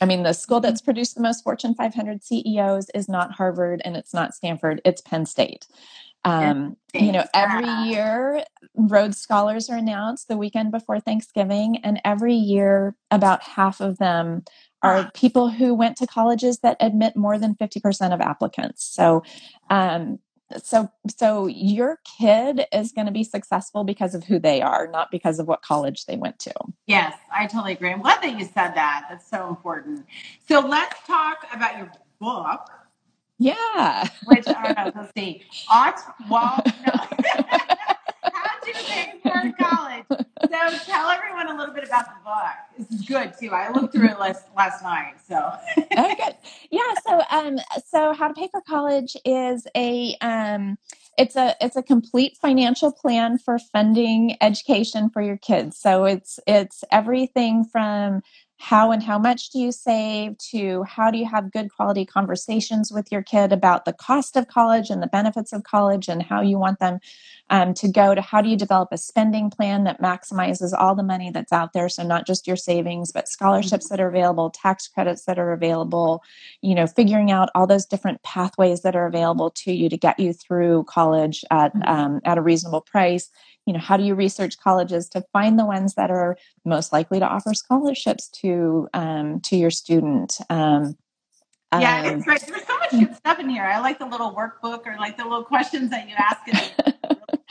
I 0.00 0.06
mean, 0.06 0.24
the 0.24 0.34
school 0.34 0.60
that's 0.60 0.82
produced 0.82 1.16
the 1.16 1.22
most 1.22 1.44
Fortune 1.44 1.74
500 1.74 2.24
CEOs 2.24 2.88
is 2.94 3.10
not 3.10 3.32
Harvard 3.32 3.82
and 3.84 3.96
it's 3.96 4.14
not 4.14 4.34
Stanford, 4.34 4.82
it's 4.86 5.02
Penn 5.02 5.26
State. 5.26 5.66
Um, 6.24 6.76
you 6.94 7.12
know, 7.12 7.24
every 7.34 7.68
year 7.88 8.44
Rhodes 8.74 9.18
Scholars 9.18 9.68
are 9.68 9.76
announced 9.76 10.28
the 10.28 10.36
weekend 10.36 10.72
before 10.72 11.00
Thanksgiving, 11.00 11.78
and 11.84 12.00
every 12.04 12.34
year 12.34 12.94
about 13.10 13.42
half 13.42 13.80
of 13.80 13.98
them 13.98 14.44
are 14.82 15.10
people 15.14 15.48
who 15.48 15.74
went 15.74 15.96
to 15.96 16.06
colleges 16.06 16.58
that 16.58 16.76
admit 16.80 17.16
more 17.16 17.38
than 17.38 17.54
50% 17.54 18.12
of 18.12 18.20
applicants. 18.20 18.84
So, 18.84 19.22
um, 19.70 20.18
so, 20.62 20.90
so 21.18 21.46
your 21.46 22.00
kid 22.18 22.66
is 22.72 22.92
going 22.92 23.06
to 23.06 23.12
be 23.12 23.24
successful 23.24 23.82
because 23.84 24.14
of 24.14 24.24
who 24.24 24.38
they 24.38 24.60
are, 24.60 24.86
not 24.86 25.10
because 25.10 25.38
of 25.38 25.48
what 25.48 25.62
college 25.62 26.04
they 26.04 26.16
went 26.16 26.38
to. 26.40 26.52
Yes, 26.86 27.16
I 27.34 27.46
totally 27.46 27.72
agree. 27.72 27.90
I'm 27.90 28.02
glad 28.02 28.22
that 28.22 28.38
you 28.38 28.44
said 28.44 28.72
that. 28.74 29.06
That's 29.08 29.28
so 29.28 29.48
important. 29.48 30.04
So 30.46 30.60
let's 30.60 30.96
talk 31.06 31.46
about 31.52 31.78
your 31.78 31.90
book, 32.20 32.68
Yeah. 33.38 34.08
which 34.26 34.46
I 34.46 34.72
don't 34.72 34.94
know. 34.94 35.02
Let's 35.02 35.12
see. 35.16 35.42
Well, 36.30 36.62
no. 36.86 36.92
How 38.32 38.60
to 38.60 38.72
pay 38.72 39.12
for 39.22 39.52
college. 39.58 40.04
So 40.08 40.78
tell 40.84 41.08
everyone 41.10 41.48
a 41.48 41.56
little 41.56 41.74
bit 41.74 41.84
about 41.84 42.06
the 42.06 42.24
book. 42.24 42.44
This 42.78 43.00
is 43.00 43.06
good 43.06 43.32
too. 43.38 43.50
I 43.50 43.70
looked 43.70 43.94
through 43.94 44.08
it 44.08 44.18
last 44.18 44.44
last 44.56 44.82
night. 44.82 45.14
So 45.26 45.36
oh, 45.96 46.14
good. 46.16 46.34
Yeah. 46.70 46.94
So, 47.06 47.22
um, 47.30 47.58
so 47.86 48.12
how 48.12 48.28
to 48.28 48.34
pay 48.34 48.48
for 48.50 48.60
college 48.62 49.16
is 49.24 49.66
a, 49.76 50.16
um, 50.20 50.78
it's 51.16 51.36
a, 51.36 51.54
it's 51.60 51.76
a 51.76 51.82
complete 51.82 52.36
financial 52.40 52.92
plan 52.92 53.38
for 53.38 53.58
funding 53.58 54.36
education 54.40 55.10
for 55.10 55.22
your 55.22 55.36
kids. 55.36 55.78
So 55.78 56.04
it's, 56.04 56.40
it's 56.46 56.82
everything 56.90 57.64
from 57.64 58.22
how 58.58 58.92
and 58.92 59.02
how 59.02 59.18
much 59.18 59.50
do 59.50 59.58
you 59.58 59.72
save 59.72 60.38
to 60.38 60.84
how 60.84 61.10
do 61.10 61.18
you 61.18 61.26
have 61.26 61.50
good 61.52 61.68
quality 61.74 62.04
conversations 62.06 62.92
with 62.92 63.10
your 63.10 63.22
kid 63.22 63.52
about 63.52 63.84
the 63.84 63.92
cost 63.92 64.36
of 64.36 64.46
college 64.48 64.90
and 64.90 65.02
the 65.02 65.08
benefits 65.08 65.52
of 65.52 65.64
college 65.64 66.08
and 66.08 66.22
how 66.22 66.40
you 66.40 66.58
want 66.58 66.78
them 66.78 66.98
um, 67.50 67.74
to 67.74 67.88
go 67.88 68.14
to 68.14 68.20
how 68.22 68.40
do 68.40 68.48
you 68.48 68.56
develop 68.56 68.88
a 68.92 68.96
spending 68.96 69.50
plan 69.50 69.84
that 69.84 70.00
maximizes 70.00 70.72
all 70.72 70.94
the 70.94 71.02
money 71.02 71.30
that's 71.30 71.52
out 71.52 71.72
there 71.72 71.88
so 71.88 72.02
not 72.04 72.26
just 72.26 72.46
your 72.46 72.56
savings 72.56 73.10
but 73.12 73.28
scholarships 73.28 73.88
that 73.88 74.00
are 74.00 74.08
available 74.08 74.50
tax 74.50 74.86
credits 74.88 75.24
that 75.24 75.38
are 75.38 75.52
available 75.52 76.22
you 76.62 76.74
know 76.74 76.86
figuring 76.86 77.30
out 77.32 77.50
all 77.54 77.66
those 77.66 77.84
different 77.84 78.22
pathways 78.22 78.82
that 78.82 78.96
are 78.96 79.06
available 79.06 79.50
to 79.50 79.72
you 79.72 79.88
to 79.88 79.96
get 79.96 80.18
you 80.18 80.32
through 80.32 80.84
college 80.84 81.44
at 81.50 81.74
Mhm. 81.74 81.88
um, 81.88 82.20
at 82.24 82.38
a 82.38 82.42
reasonable 82.42 82.80
price 82.80 83.30
you 83.66 83.72
know 83.72 83.78
how 83.78 83.96
do 83.96 84.04
you 84.04 84.14
research 84.14 84.58
colleges 84.58 85.08
to 85.10 85.24
find 85.32 85.58
the 85.58 85.64
ones 85.64 85.94
that 85.94 86.10
are 86.10 86.36
most 86.64 86.92
likely 86.92 87.18
to 87.18 87.26
offer 87.26 87.54
scholarships 87.54 88.28
to 88.28 88.88
um, 88.94 89.40
to 89.40 89.56
your 89.56 89.70
student 89.70 90.38
um, 90.50 90.96
Yeah, 91.72 92.00
um, 92.02 92.06
it's 92.06 92.24
great. 92.24 92.40
There's 92.46 92.66
so 92.66 92.78
much 92.78 92.90
good 92.90 93.16
stuff 93.16 93.38
in 93.40 93.48
here. 93.48 93.64
I 93.64 93.78
like 93.80 93.98
the 93.98 94.06
little 94.06 94.32
workbook 94.32 94.86
or 94.86 94.96
like 94.98 95.16
the 95.16 95.24
little 95.24 95.44
questions 95.44 95.90
that 95.90 96.08
you 96.08 96.14
ask. 96.16 96.40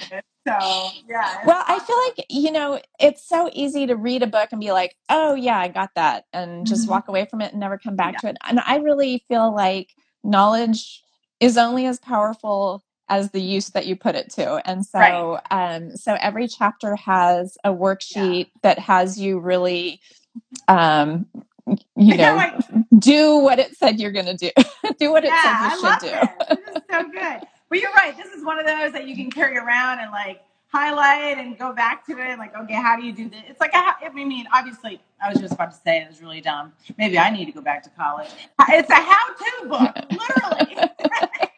So 0.46 0.90
yeah. 1.08 1.38
Well, 1.46 1.64
I 1.66 1.80
feel 1.80 1.98
like, 2.08 2.26
you 2.30 2.52
know, 2.52 2.82
it's 3.00 3.26
so 3.26 3.50
easy 3.54 3.88
to 3.88 3.96
read 3.96 4.24
a 4.24 4.28
book 4.28 4.50
and 4.52 4.60
be 4.60 4.74
like, 4.74 4.94
oh, 5.08 5.36
yeah, 5.36 5.58
I 5.58 5.70
got 5.70 5.92
that, 5.96 6.26
and 6.34 6.68
just 6.68 6.86
Mhm. 6.86 6.90
walk 6.92 7.08
away 7.08 7.24
from 7.26 7.40
it 7.40 7.52
and 7.52 7.62
never 7.62 7.78
come 7.78 7.96
back 7.96 8.16
Yeah. 8.16 8.20
to 8.20 8.28
it. 8.32 8.38
And 8.46 8.60
I 8.60 8.76
really 8.78 9.24
feel 9.30 9.56
like 9.56 9.94
knowledge 10.22 11.02
is 11.40 11.58
only 11.58 11.86
as 11.86 11.98
powerful 12.00 12.84
as 13.10 13.32
the 13.32 13.42
use 13.42 13.70
that 13.70 13.86
you 13.86 13.96
put 13.96 14.16
it 14.16 14.30
to. 14.32 14.62
And 14.68 14.86
so, 14.86 15.00
Right. 15.00 15.42
um, 15.52 15.96
so 15.96 16.16
every 16.20 16.48
chapter 16.48 16.96
has 16.96 17.58
a 17.64 17.70
worksheet 17.70 18.52
that 18.62 18.80
has 18.80 19.20
you 19.20 19.40
really, 19.40 20.00
um, 20.68 21.26
you 21.96 22.18
know, 22.18 22.60
do 23.00 23.38
what 23.38 23.60
it 23.60 23.76
said 23.78 24.00
you're 24.00 24.12
going 24.12 24.26
to 24.26 24.36
do. 24.36 24.50
do 25.00 25.12
what 25.12 25.24
it 25.24 25.30
yeah, 25.30 25.42
said 25.44 25.52
I 25.54 25.74
you 25.76 25.80
should 25.82 26.00
do. 26.00 26.28
this. 26.50 26.58
This 26.66 26.76
is 26.78 26.82
so 26.90 27.04
good. 27.10 27.48
But 27.70 27.80
you're 27.80 27.94
right. 27.94 28.16
This 28.16 28.34
is 28.34 28.44
one 28.46 28.60
of 28.60 28.66
those 28.66 28.92
that 28.94 29.08
you 29.08 29.16
can 29.16 29.32
carry 29.32 29.58
around 29.58 30.00
and 30.00 30.12
like 30.12 30.42
highlight 30.68 31.38
and 31.38 31.58
go 31.58 31.72
back 31.74 32.06
to 32.08 32.18
it. 32.18 32.38
Like, 32.38 32.56
okay, 32.58 32.74
how 32.74 32.96
do 32.96 33.04
you 33.06 33.12
do 33.14 33.30
this? 33.30 33.42
It's 33.48 33.60
like, 33.60 33.72
I 33.74 34.10
mean, 34.14 34.46
obviously, 34.54 35.00
I 35.24 35.30
was 35.30 35.40
just 35.40 35.54
about 35.54 35.72
to 35.72 35.78
say 35.78 36.02
it 36.02 36.10
was 36.10 36.22
really 36.22 36.42
dumb. 36.42 36.74
Maybe 36.98 37.18
I 37.18 37.30
need 37.30 37.46
to 37.46 37.52
go 37.52 37.62
back 37.62 37.84
to 37.84 37.90
college. 37.92 38.30
It's 38.70 38.90
a 38.90 38.96
how-to 38.96 39.70
book, 39.70 39.96
literally. 40.12 40.90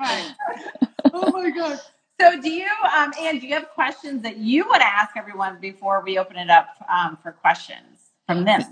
it's 0.00 0.28
a 0.28 0.34
how-to 0.44 0.70
book. 1.12 1.12
Oh 1.12 1.32
my 1.32 1.50
god. 1.50 1.78
So, 2.20 2.38
do 2.40 2.50
you, 2.50 2.66
um, 2.94 3.12
Ann, 3.18 3.38
do 3.38 3.46
you 3.46 3.54
have 3.54 3.70
questions 3.70 4.22
that 4.22 4.36
you 4.36 4.68
would 4.68 4.82
ask 4.82 5.16
everyone 5.16 5.58
before 5.58 6.02
we 6.04 6.18
open 6.18 6.36
it 6.36 6.50
up 6.50 6.68
um, 6.92 7.16
for 7.22 7.32
questions 7.32 8.10
from 8.26 8.44
them? 8.44 8.62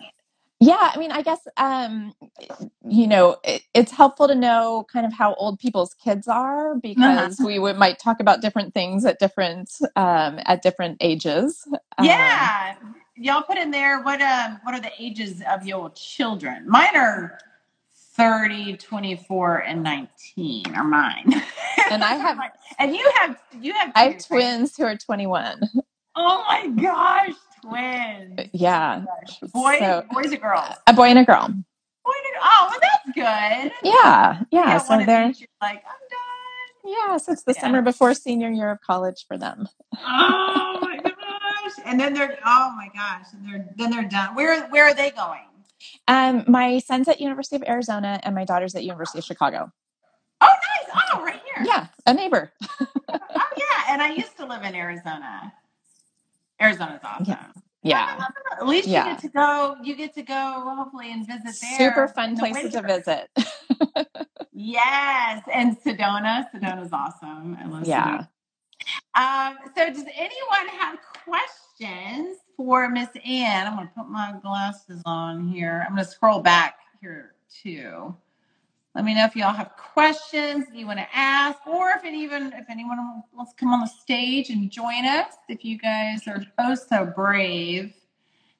Yeah, 0.60 0.90
I 0.92 0.98
mean, 0.98 1.12
I 1.12 1.22
guess 1.22 1.46
um, 1.56 2.14
you 2.86 3.06
know 3.06 3.36
it, 3.44 3.62
it's 3.74 3.92
helpful 3.92 4.28
to 4.28 4.34
know 4.34 4.86
kind 4.92 5.06
of 5.06 5.12
how 5.12 5.34
old 5.34 5.60
people's 5.60 5.94
kids 5.94 6.26
are 6.26 6.74
because 6.76 7.38
we 7.38 7.58
would, 7.58 7.76
might 7.76 7.98
talk 8.00 8.20
about 8.20 8.42
different 8.42 8.74
things 8.74 9.04
at 9.04 9.18
different 9.18 9.70
um, 9.96 10.40
at 10.44 10.62
different 10.62 10.96
ages. 11.00 11.66
Um, 11.96 12.04
Yeah. 12.04 12.74
Y'all 13.20 13.42
put 13.42 13.56
in 13.56 13.70
there 13.70 14.02
what 14.02 14.20
um 14.20 14.60
what 14.62 14.74
are 14.74 14.80
the 14.80 14.92
ages 14.98 15.42
of 15.48 15.66
your 15.66 15.90
children? 15.90 16.68
Mine 16.68 16.96
are 16.96 17.38
30, 18.18 18.76
24, 18.76 19.59
and 19.59 19.83
19 19.83 20.74
are 20.74 20.85
mine. 20.85 21.33
And 21.90 22.02
I 22.04 22.14
have- 22.16 22.38
and 22.78 22.94
you 22.94 23.11
have 23.20 23.38
you 23.61 23.72
have 23.72 23.92
I 23.94 24.11
have 24.11 24.26
twins 24.26 24.76
who 24.76 24.85
are 24.85 24.96
21. 24.96 25.61
Oh 26.16 26.44
my 26.48 26.66
gosh, 26.83 27.31
twins. 27.62 28.40
Yeah, 28.52 29.04
Boys, 29.54 29.78
So- 29.78 30.04
boys 30.11 30.33
or 30.33 30.37
girls? 30.37 30.74
a 30.87 30.92
boy 30.92 31.04
and 31.04 31.18
a 31.20 31.24
girl. 31.24 31.46
Boy 31.48 31.52
and- 31.54 32.42
oh, 32.42 32.66
well, 32.70 32.81
that's 32.81 33.14
good. 33.14 33.72
Yeah, 33.83 33.92
yeah. 33.92 34.42
Yeah, 34.50 34.78
so 34.78 34.98
they're 34.98 35.26
like, 35.62 35.83
I'm 35.85 36.02
done. 36.11 36.85
yeah. 36.85 37.16
So 37.18 37.33
it's 37.33 37.44
the 37.44 37.52
Yeah. 37.54 37.61
summer 37.61 37.83
before 37.83 38.14
senior 38.14 38.50
year 38.50 38.70
of 38.70 38.81
college 38.81 39.24
for 39.28 39.38
them. 39.38 39.68
Oh 39.96 40.78
my 40.83 40.96
gosh. 40.98 41.85
And 41.87 41.98
then 42.00 42.14
they're 42.14 42.38
oh 42.44 42.74
my 42.76 42.88
gosh. 42.94 43.26
And 43.33 43.46
they're 43.48 43.68
then 43.76 43.90
they're 43.90 44.09
done. 44.09 44.35
Where 44.35 44.66
where 44.68 44.85
are 44.87 44.94
they 44.94 45.11
going? 45.11 45.40
Um, 46.06 46.44
my 46.48 46.78
son's 46.80 47.08
at 47.08 47.20
University 47.20 47.56
of 47.56 47.62
Arizona 47.66 48.20
and 48.22 48.34
my 48.34 48.44
daughter's 48.44 48.74
at 48.74 48.82
University 48.84 49.18
of 49.18 49.24
Chicago. 49.24 49.70
Oh 50.40 50.46
nice. 50.46 51.02
Oh 51.12 51.22
right 51.24 51.40
here. 51.54 51.64
Yeah, 51.66 51.86
a 52.06 52.14
neighbor. 52.14 52.52
Oh 53.10 53.18
yeah. 53.56 53.84
And 53.92 54.02
I 54.02 54.10
used 54.12 54.36
to 54.36 54.46
live 54.46 54.62
in 54.62 54.74
Arizona. 54.74 55.52
Arizona's 56.60 57.00
awesome. 57.02 57.36
Yeah, 57.82 58.26
At 58.60 58.66
least 58.66 58.86
Yeah. 58.88 59.06
you 59.06 59.12
get 59.12 59.20
to 59.22 59.28
go 59.28 59.76
you 59.82 59.96
get 59.96 60.14
to 60.14 60.22
go 60.22 60.74
hopefully 60.76 61.10
and 61.12 61.26
visit 61.26 61.44
there. 61.60 61.78
super 61.78 62.08
fun 62.08 62.34
the 62.34 62.40
places 62.40 62.72
to 62.72 62.82
visit. 62.82 63.30
Yes. 64.52 65.42
And 65.52 65.78
Sedona. 65.80 66.46
Sedona's 66.52 66.92
awesome. 66.92 67.56
I 67.60 67.66
love 67.66 67.86
Yeah. 67.86 68.24
Sedona. 69.14 69.52
Um, 69.54 69.58
so 69.76 69.86
does 69.90 70.04
anyone 70.14 70.68
have 70.78 70.98
questions 71.24 72.38
for 72.58 72.90
Miss 72.90 73.08
Ann? 73.24 73.68
I'm 73.68 73.76
gonna 73.76 73.90
put 73.96 74.08
my 74.08 74.34
glasses 74.42 75.00
on 75.06 75.48
here. 75.48 75.84
I'm 75.86 75.94
gonna 75.94 76.04
scroll 76.04 76.40
back 76.40 76.80
here 77.00 77.36
too. 77.62 78.14
Let 78.94 79.04
me 79.04 79.14
know 79.14 79.24
if 79.26 79.36
y'all 79.36 79.54
have 79.54 79.76
questions 79.76 80.66
you 80.74 80.84
want 80.84 80.98
to 80.98 81.06
ask, 81.14 81.64
or 81.68 81.90
if 81.90 82.04
even 82.04 82.52
if 82.52 82.64
anyone 82.68 83.22
wants 83.32 83.52
to 83.52 83.56
come 83.56 83.72
on 83.72 83.80
the 83.80 83.86
stage 83.86 84.50
and 84.50 84.70
join 84.70 85.04
us. 85.04 85.34
If 85.48 85.64
you 85.64 85.78
guys 85.78 86.26
are 86.26 86.42
oh 86.58 86.74
so 86.74 87.06
brave. 87.06 87.94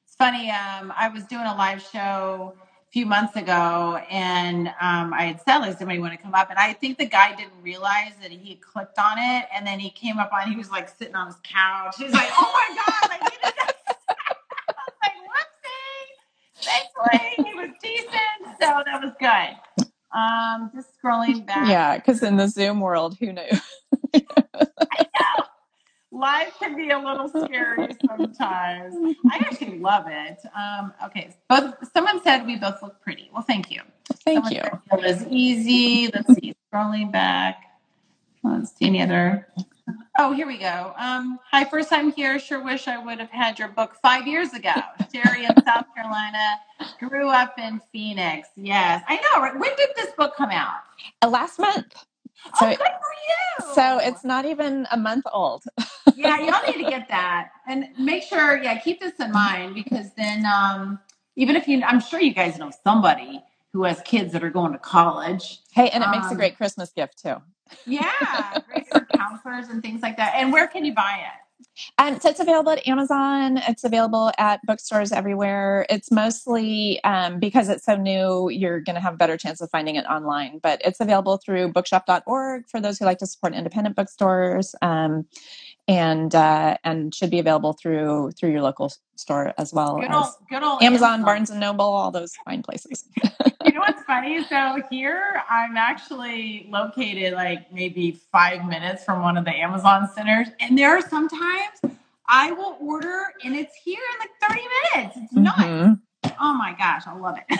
It's 0.05 0.15
funny. 0.15 0.49
Um, 0.49 0.93
I 0.95 1.09
was 1.09 1.25
doing 1.25 1.45
a 1.45 1.55
live 1.55 1.81
show 1.81 2.55
a 2.57 2.91
few 2.91 3.05
months 3.05 3.35
ago, 3.35 3.99
and 4.09 4.69
um, 4.79 5.13
I 5.13 5.23
had 5.23 5.41
said, 5.41 5.57
"Like, 5.57 5.77
somebody 5.77 5.99
want 5.99 6.13
to 6.13 6.17
come 6.17 6.33
up?" 6.33 6.49
And 6.49 6.57
I 6.57 6.71
think 6.71 6.99
the 6.99 7.05
guy 7.05 7.35
didn't 7.35 7.61
realize 7.61 8.13
that 8.21 8.31
he 8.31 8.51
had 8.51 8.61
clicked 8.61 8.97
on 8.97 9.17
it, 9.17 9.45
and 9.53 9.67
then 9.67 9.77
he 9.77 9.89
came 9.89 10.19
up 10.19 10.31
on. 10.31 10.49
He 10.49 10.55
was 10.55 10.71
like 10.71 10.87
sitting 10.87 11.15
on 11.15 11.27
his 11.27 11.35
couch. 11.43 11.95
He's 11.97 12.13
like, 12.13 12.29
"Oh 12.31 12.51
my 12.53 12.75
god!" 12.77 13.09
Like, 13.09 13.33
he 13.33 13.37
did 13.43 13.53
I 13.59 14.73
was 14.85 14.95
like, 15.03 15.13
"Whoopsie!" 15.13 16.48
Thankfully, 16.61 17.49
he 17.49 17.53
was 17.55 17.69
decent, 17.81 18.57
so 18.61 18.83
that 18.85 19.01
was 19.01 19.13
good. 19.19 19.85
Um, 20.11 20.71
just 20.73 20.89
scrolling 21.01 21.45
back. 21.45 21.67
Yeah, 21.67 21.97
because 21.97 22.23
in 22.23 22.37
the 22.37 22.47
Zoom 22.47 22.79
world, 22.79 23.17
who 23.19 23.33
knew? 23.33 23.49
I 24.13 25.05
know. 25.19 25.45
Life 26.11 26.55
can 26.59 26.75
be 26.75 26.89
a 26.89 26.97
little 26.97 27.29
scary 27.29 27.95
sometimes. 28.07 29.15
I 29.31 29.37
actually 29.37 29.79
love 29.79 30.05
it. 30.07 30.39
Um, 30.57 30.91
okay, 31.05 31.35
both 31.47 31.75
someone 31.93 32.21
said 32.23 32.45
we 32.45 32.57
both 32.57 32.81
look 32.81 32.99
pretty. 33.01 33.29
Well, 33.31 33.43
thank 33.43 33.69
you. 33.71 33.81
Thank 34.25 34.45
Someone 34.45 34.53
you. 34.53 34.97
It 34.97 35.05
was 35.05 35.27
easy. 35.27 36.11
Let's 36.13 36.33
see. 36.33 36.55
Scrolling 36.73 37.11
back. 37.11 37.61
Let's 38.43 38.75
see 38.75 38.85
any 38.87 39.03
other. 39.03 39.47
Oh, 40.17 40.33
here 40.33 40.47
we 40.47 40.57
go. 40.57 40.93
Um, 40.97 41.39
hi, 41.51 41.63
first 41.63 41.89
time 41.89 42.11
here. 42.11 42.39
Sure 42.39 42.63
wish 42.63 42.87
I 42.87 42.97
would 42.97 43.19
have 43.19 43.29
had 43.29 43.57
your 43.57 43.69
book 43.69 43.95
five 44.01 44.27
years 44.27 44.53
ago. 44.53 44.73
Sherry 45.13 45.45
in 45.45 45.51
South 45.65 45.85
Carolina, 45.95 46.59
grew 46.99 47.29
up 47.29 47.57
in 47.57 47.81
Phoenix. 47.91 48.49
Yes, 48.55 49.03
I 49.07 49.15
know. 49.15 49.41
Right? 49.41 49.53
When 49.57 49.75
did 49.77 49.89
this 49.95 50.11
book 50.17 50.35
come 50.35 50.49
out? 50.51 50.81
Uh, 51.21 51.29
last 51.29 51.57
month. 51.59 51.93
So, 52.57 52.67
oh, 52.67 52.69
good 52.69 52.77
for 52.77 52.85
you. 52.85 53.73
so 53.75 53.99
it's 53.99 54.23
not 54.23 54.45
even 54.45 54.87
a 54.91 54.97
month 54.97 55.25
old. 55.31 55.63
yeah, 56.15 56.39
y'all 56.39 56.65
need 56.65 56.83
to 56.83 56.89
get 56.89 57.07
that 57.09 57.49
and 57.67 57.87
make 57.97 58.23
sure. 58.23 58.61
Yeah, 58.61 58.77
keep 58.79 58.99
this 58.99 59.13
in 59.19 59.31
mind 59.31 59.75
because 59.75 60.13
then, 60.15 60.45
um, 60.45 60.99
even 61.35 61.55
if 61.55 61.67
you, 61.67 61.81
I'm 61.83 61.99
sure 61.99 62.19
you 62.21 62.33
guys 62.33 62.57
know 62.57 62.71
somebody 62.83 63.41
who 63.73 63.83
has 63.83 64.01
kids 64.01 64.33
that 64.33 64.43
are 64.43 64.49
going 64.49 64.71
to 64.73 64.79
college. 64.79 65.59
Hey, 65.71 65.89
and 65.89 66.03
it 66.03 66.09
makes 66.09 66.27
a 66.27 66.29
Um, 66.31 66.37
great 66.37 66.57
Christmas 66.57 66.91
gift 66.91 67.21
too. 67.21 67.35
Yeah, 67.85 68.59
great 68.67 68.87
for 68.91 69.07
counselors 69.15 69.67
and 69.69 69.81
things 69.81 70.01
like 70.01 70.17
that. 70.17 70.33
And 70.35 70.51
where 70.51 70.67
can 70.67 70.85
you 70.85 70.93
buy 70.93 71.21
it? 71.21 71.49
Um, 71.97 72.19
so 72.19 72.29
it's 72.29 72.39
available 72.39 72.71
at 72.71 72.87
Amazon. 72.87 73.57
It's 73.67 73.83
available 73.83 74.31
at 74.37 74.61
bookstores 74.65 75.11
everywhere. 75.11 75.85
It's 75.89 76.11
mostly 76.11 77.01
um, 77.03 77.39
because 77.39 77.69
it's 77.69 77.85
so 77.85 77.95
new, 77.95 78.49
you're 78.49 78.79
going 78.81 78.95
to 78.95 79.01
have 79.01 79.13
a 79.13 79.17
better 79.17 79.37
chance 79.37 79.61
of 79.61 79.69
finding 79.69 79.95
it 79.95 80.05
online. 80.05 80.59
But 80.61 80.81
it's 80.83 80.99
available 80.99 81.37
through 81.37 81.71
bookshop.org 81.71 82.67
for 82.67 82.81
those 82.81 82.99
who 82.99 83.05
like 83.05 83.19
to 83.19 83.27
support 83.27 83.53
independent 83.53 83.95
bookstores, 83.95 84.75
um, 84.81 85.25
and 85.89 86.35
uh, 86.35 86.77
and 86.83 87.13
should 87.13 87.31
be 87.31 87.39
available 87.39 87.73
through 87.73 88.31
through 88.39 88.51
your 88.51 88.61
local 88.61 88.91
store 89.15 89.53
as 89.57 89.73
well 89.73 89.99
Good 89.99 90.11
as 90.11 90.15
old, 90.15 90.47
good 90.49 90.63
old 90.63 90.83
Amazon, 90.83 91.23
Barnes 91.23 91.49
and 91.49 91.59
Noble, 91.59 91.85
all 91.85 92.11
those 92.11 92.33
fine 92.45 92.61
places. 92.63 93.05
You 93.65 93.73
know 93.73 93.81
what's 93.81 94.01
funny? 94.03 94.43
So 94.45 94.81
here 94.89 95.43
I'm 95.49 95.75
actually 95.75 96.67
located 96.69 97.33
like 97.33 97.71
maybe 97.73 98.19
five 98.31 98.65
minutes 98.65 99.03
from 99.03 99.21
one 99.21 99.37
of 99.37 99.43
the 99.45 99.51
Amazon 99.51 100.09
centers, 100.15 100.47
and 100.61 100.77
there 100.77 100.89
are 100.89 101.01
sometimes 101.01 101.97
I 102.27 102.51
will 102.53 102.77
order 102.79 103.25
and 103.43 103.55
it's 103.55 103.75
here 103.83 103.99
in 104.13 104.19
like 104.19 104.29
30 104.49 104.61
minutes. 104.95 105.17
It's 105.23 105.33
nuts. 105.33 105.59
Mhm. 105.59 105.99
Oh 106.39 106.53
my 106.53 106.73
gosh, 106.79 107.03
I 107.05 107.15
love 107.17 107.37
it. 107.37 107.59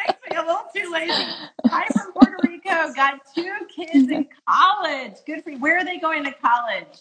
Little- 0.50 0.64
makes 0.64 0.74
me 0.74 0.82
a 0.82 0.90
little 0.90 1.08
too 1.08 1.12
lazy. 1.14 1.32
Hi 1.66 1.86
from 1.92 2.12
Puerto 2.12 2.36
Rico. 2.48 2.92
Got 2.94 3.20
two 3.34 3.52
kids 3.74 4.10
in 4.10 4.28
college. 4.48 5.14
Good 5.26 5.42
for 5.44 5.50
you. 5.50 5.58
Where 5.58 5.78
are 5.78 5.84
they 5.84 5.98
going 5.98 6.24
to 6.24 6.32
college? 6.32 6.98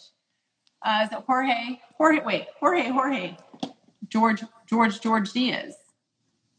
Uh, 0.85 1.01
is 1.05 1.11
it 1.11 1.23
Jorge? 1.27 1.79
Jorge, 1.97 2.21
wait, 2.23 2.45
Jorge, 2.59 2.89
Jorge. 2.89 3.35
George, 4.07 4.43
George, 4.67 5.01
George 5.01 5.31
Diaz. 5.31 5.75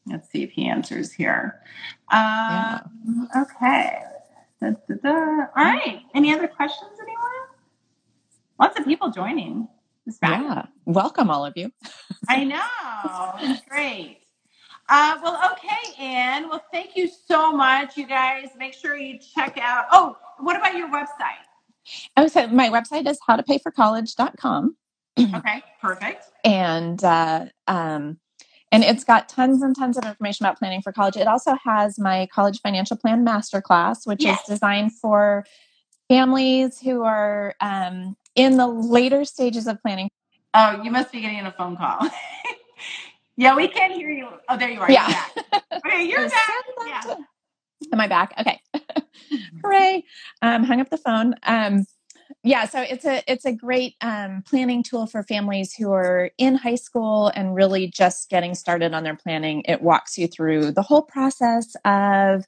Let's 0.06 0.28
see 0.30 0.42
if 0.42 0.50
he 0.50 0.68
answers 0.68 1.12
here. 1.12 1.60
Um, 2.12 3.28
Okay. 3.36 3.98
Da, 4.60 4.70
da, 4.88 4.94
da. 5.02 5.10
All 5.10 5.48
right. 5.56 6.02
Any 6.14 6.34
other 6.34 6.46
questions, 6.48 6.90
anyone? 7.00 7.30
Lots 8.58 8.78
of 8.78 8.84
people 8.84 9.10
joining. 9.10 9.68
Yeah, 10.22 10.66
welcome 10.86 11.30
all 11.30 11.46
of 11.46 11.54
you. 11.56 11.70
I 12.28 12.44
know. 12.44 13.32
It's 13.40 13.62
great. 13.68 14.18
Uh, 14.90 15.18
well, 15.22 15.40
okay, 15.52 16.02
Ann. 16.02 16.48
Well, 16.48 16.64
thank 16.72 16.96
you 16.96 17.08
so 17.08 17.52
much, 17.52 17.96
you 17.96 18.06
guys. 18.06 18.48
Make 18.58 18.74
sure 18.74 18.96
you 18.96 19.18
check 19.18 19.56
out. 19.56 19.86
Oh, 19.92 20.16
what 20.40 20.56
about 20.56 20.74
your 20.74 20.88
website? 20.88 21.46
Oh, 22.16 22.26
so 22.26 22.48
my 22.48 22.68
website 22.68 23.08
is 23.08 23.18
howtopayforcollege.com. 23.28 24.76
Okay, 25.18 25.62
perfect. 25.80 26.24
And 26.44 27.02
uh, 27.04 27.46
um, 27.68 28.18
and 28.72 28.82
it's 28.84 29.04
got 29.04 29.28
tons 29.28 29.62
and 29.62 29.76
tons 29.76 29.96
of 29.96 30.04
information 30.04 30.44
about 30.46 30.58
planning 30.58 30.82
for 30.82 30.92
college. 30.92 31.16
It 31.16 31.28
also 31.28 31.56
has 31.64 31.98
my 31.98 32.26
college 32.32 32.60
financial 32.60 32.96
plan 32.96 33.24
masterclass, 33.24 34.06
which 34.06 34.24
Yes. 34.24 34.40
is 34.40 34.54
designed 34.54 34.92
for 34.98 35.44
families 36.08 36.80
who 36.80 37.02
are 37.02 37.54
um, 37.60 38.16
in 38.34 38.56
the 38.56 38.66
later 38.66 39.24
stages 39.24 39.66
of 39.66 39.80
planning. 39.82 40.08
Oh, 40.54 40.82
you 40.82 40.90
must 40.90 41.12
be 41.12 41.20
getting 41.20 41.40
a 41.40 41.52
phone 41.52 41.76
call. 41.76 41.98
yeah, 43.36 43.56
we 43.56 43.68
can't 43.68 43.92
hear 43.92 44.10
you. 44.10 44.28
Oh, 44.48 44.56
there 44.56 44.70
you 44.70 44.80
are. 44.80 44.90
Yeah. 44.90 45.08
You're 45.08 45.14
back. 45.14 45.84
Okay, 45.86 46.04
you're 46.04 46.28
back. 46.28 46.64
Yeah. 46.86 47.14
Am 47.92 48.00
I 48.00 48.08
back? 48.08 48.34
Okay. 48.38 48.60
Hooray. 49.62 50.04
Um, 50.42 50.64
hung 50.64 50.80
up 50.80 50.90
the 50.90 50.98
phone. 50.98 51.34
Um, 51.44 51.86
yeah, 52.42 52.66
so 52.66 52.80
it's 52.80 53.04
a 53.04 53.22
it's 53.30 53.44
a 53.44 53.52
great 53.52 53.96
um, 54.00 54.42
planning 54.46 54.82
tool 54.82 55.06
for 55.06 55.22
families 55.22 55.74
who 55.74 55.92
are 55.92 56.30
in 56.38 56.54
high 56.54 56.76
school 56.76 57.28
and 57.34 57.54
really 57.54 57.88
just 57.88 58.30
getting 58.30 58.54
started 58.54 58.94
on 58.94 59.04
their 59.04 59.16
planning. 59.16 59.62
It 59.66 59.82
walks 59.82 60.16
you 60.16 60.26
through 60.26 60.72
the 60.72 60.82
whole 60.82 61.02
process 61.02 61.74
of 61.84 62.46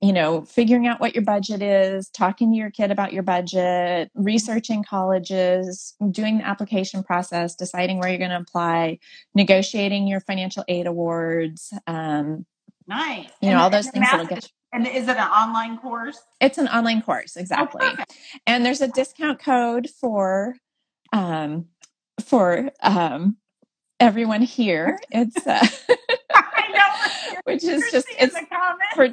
you 0.00 0.12
know 0.12 0.42
figuring 0.42 0.86
out 0.86 1.00
what 1.00 1.14
your 1.14 1.24
budget 1.24 1.60
is 1.62 2.08
talking 2.10 2.50
to 2.52 2.56
your 2.56 2.70
kid 2.70 2.90
about 2.90 3.12
your 3.12 3.22
budget 3.22 4.10
researching 4.14 4.82
colleges 4.82 5.94
doing 6.10 6.38
the 6.38 6.46
application 6.46 7.02
process 7.02 7.54
deciding 7.54 7.98
where 7.98 8.08
you're 8.08 8.18
going 8.18 8.30
to 8.30 8.36
apply 8.38 8.98
negotiating 9.34 10.06
your 10.08 10.20
financial 10.20 10.64
aid 10.68 10.86
awards 10.86 11.72
um, 11.86 12.46
Nice. 12.86 13.28
you 13.40 13.48
know 13.50 13.54
And 13.54 13.60
all 13.60 13.70
those 13.70 13.88
things 13.90 14.06
that'll 14.10 14.26
get 14.26 14.42
you 14.44 14.48
And 14.72 14.86
is 14.86 15.04
it 15.08 15.16
an 15.16 15.28
online 15.28 15.78
course? 15.78 16.18
it's 16.40 16.58
an 16.58 16.68
online 16.68 17.02
course, 17.02 17.36
exactly. 17.36 17.80
Oh, 17.82 17.94
and 18.46 18.64
there's 18.64 18.80
a 18.80 18.88
discount 18.88 19.38
code 19.40 19.88
for 20.00 20.54
um 21.12 21.66
for 22.24 22.70
um 22.82 23.36
everyone 23.98 24.40
here. 24.42 24.98
It's 25.10 25.46
uh, 25.46 25.66
I 26.34 26.62
know. 26.72 27.40
which 27.44 27.64
is 27.64 27.82
just 27.92 28.06
it's 28.18 28.36
for 28.94 29.08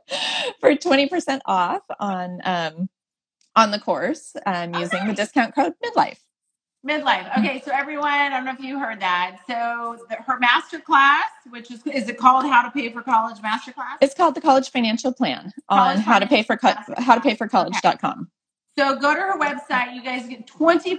for 0.60 0.74
20% 0.74 1.40
off 1.46 1.82
on 1.98 2.40
um 2.44 2.88
on 3.54 3.70
the 3.70 3.78
course 3.78 4.34
um 4.46 4.74
using 4.74 5.06
the 5.06 5.14
discount 5.14 5.54
code 5.54 5.74
midlife. 5.84 6.18
Midlife. 6.86 7.38
Okay, 7.38 7.62
so 7.64 7.70
everyone, 7.72 8.08
I 8.10 8.28
don't 8.28 8.44
know 8.44 8.50
if 8.50 8.58
you 8.58 8.76
heard 8.76 8.98
that. 9.00 9.38
So 9.46 10.04
the, 10.10 10.16
her 10.16 10.36
master 10.40 10.80
class, 10.80 11.26
which 11.50 11.70
is 11.70 11.80
is 11.86 12.08
it 12.08 12.18
called 12.18 12.44
How 12.44 12.62
to 12.62 12.72
Pay 12.72 12.90
for 12.90 13.02
College 13.02 13.40
Master 13.40 13.72
Class? 13.72 13.98
It's 14.00 14.14
called 14.14 14.34
the 14.34 14.40
College 14.40 14.68
Financial 14.70 15.12
Plan 15.12 15.52
on 15.68 15.98
how 15.98 16.18
to 16.18 16.26
pay 16.26 16.42
for 16.42 16.56
co- 16.56 16.74
how 16.98 17.14
to 17.14 17.20
pay 17.20 17.36
for 17.36 17.46
college.com. 17.46 18.28
So 18.76 18.96
go 18.96 19.14
to 19.14 19.20
her 19.20 19.38
website. 19.38 19.94
You 19.94 20.02
guys 20.02 20.26
get 20.26 20.46
20% 20.46 20.98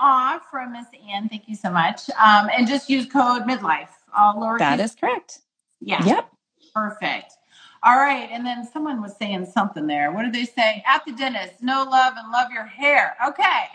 off 0.00 0.42
from 0.50 0.72
Miss 0.72 0.86
Ann. 1.08 1.28
Thank 1.28 1.48
you 1.48 1.54
so 1.54 1.70
much. 1.70 2.08
Um, 2.10 2.48
and 2.56 2.66
just 2.66 2.88
use 2.88 3.06
code 3.06 3.42
midlife. 3.42 3.90
All 4.16 4.34
lowercase. 4.34 4.58
That 4.58 4.80
is 4.80 4.94
correct. 4.94 5.40
Yeah. 5.80 6.04
Yep. 6.04 6.30
Perfect. 6.74 7.34
All 7.82 7.96
right. 7.96 8.28
And 8.30 8.44
then 8.44 8.68
someone 8.70 9.00
was 9.00 9.16
saying 9.16 9.46
something 9.46 9.86
there. 9.86 10.12
What 10.12 10.22
did 10.22 10.32
they 10.32 10.44
say? 10.44 10.82
At 10.86 11.04
the 11.06 11.12
dentist, 11.12 11.62
no 11.62 11.84
love 11.84 12.14
and 12.16 12.30
love 12.30 12.50
your 12.52 12.66
hair. 12.66 13.16
Okay. 13.26 13.68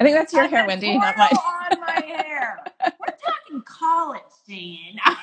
I 0.00 0.04
think 0.04 0.16
that's 0.16 0.32
your 0.32 0.44
I 0.44 0.46
hair, 0.46 0.66
Wendy, 0.66 0.96
not 0.96 1.16
mine. 1.16 1.28
on 1.30 1.80
my 1.80 2.02
hair. 2.04 2.64
We're 2.80 3.16
talking 3.24 3.62
college, 3.62 4.22
Dan. 4.48 4.96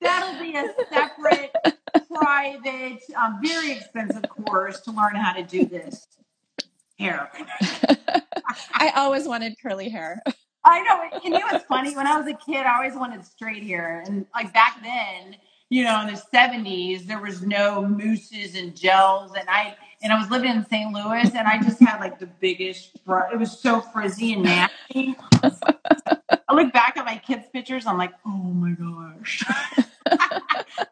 That'll 0.00 0.40
be 0.40 0.54
a 0.54 0.72
separate, 0.92 1.52
private, 2.14 3.02
um, 3.16 3.40
very 3.42 3.72
expensive 3.72 4.24
course 4.28 4.80
to 4.82 4.92
learn 4.92 5.16
how 5.16 5.32
to 5.32 5.42
do 5.42 5.64
this 5.64 6.06
hair. 6.98 7.30
I 8.74 8.92
always 8.96 9.26
wanted 9.26 9.56
curly 9.60 9.88
hair. 9.88 10.22
I 10.66 10.82
know. 10.82 11.20
You 11.22 11.30
know 11.30 11.46
what's 11.50 11.64
funny? 11.64 11.94
When 11.94 12.08
I 12.08 12.18
was 12.18 12.26
a 12.26 12.34
kid, 12.34 12.66
I 12.66 12.76
always 12.76 12.94
wanted 12.94 13.24
straight 13.24 13.62
hair. 13.62 14.02
And 14.04 14.26
like 14.34 14.52
back 14.52 14.82
then, 14.82 15.36
you 15.70 15.84
know, 15.84 16.00
in 16.00 16.08
the 16.08 16.20
70s, 16.34 17.06
there 17.06 17.20
was 17.20 17.42
no 17.42 17.82
mousses 17.82 18.56
and 18.56 18.76
gels. 18.76 19.32
And 19.38 19.48
I 19.48 19.76
and 20.02 20.12
I 20.12 20.18
was 20.18 20.28
living 20.28 20.50
in 20.50 20.66
St. 20.66 20.92
Louis 20.92 21.30
and 21.34 21.46
I 21.46 21.62
just 21.62 21.80
had 21.80 22.00
like 22.00 22.18
the 22.18 22.26
biggest 22.26 22.98
fr- 23.06 23.32
it 23.32 23.38
was 23.38 23.58
so 23.58 23.80
frizzy 23.80 24.32
and 24.32 24.42
nasty. 24.42 25.16
I 25.42 26.54
look 26.54 26.72
back 26.72 26.96
at 26.96 27.04
my 27.04 27.16
kids' 27.16 27.46
pictures, 27.52 27.86
I'm 27.86 27.96
like, 27.96 28.12
oh 28.26 28.30
my 28.30 28.72
gosh. 28.72 29.44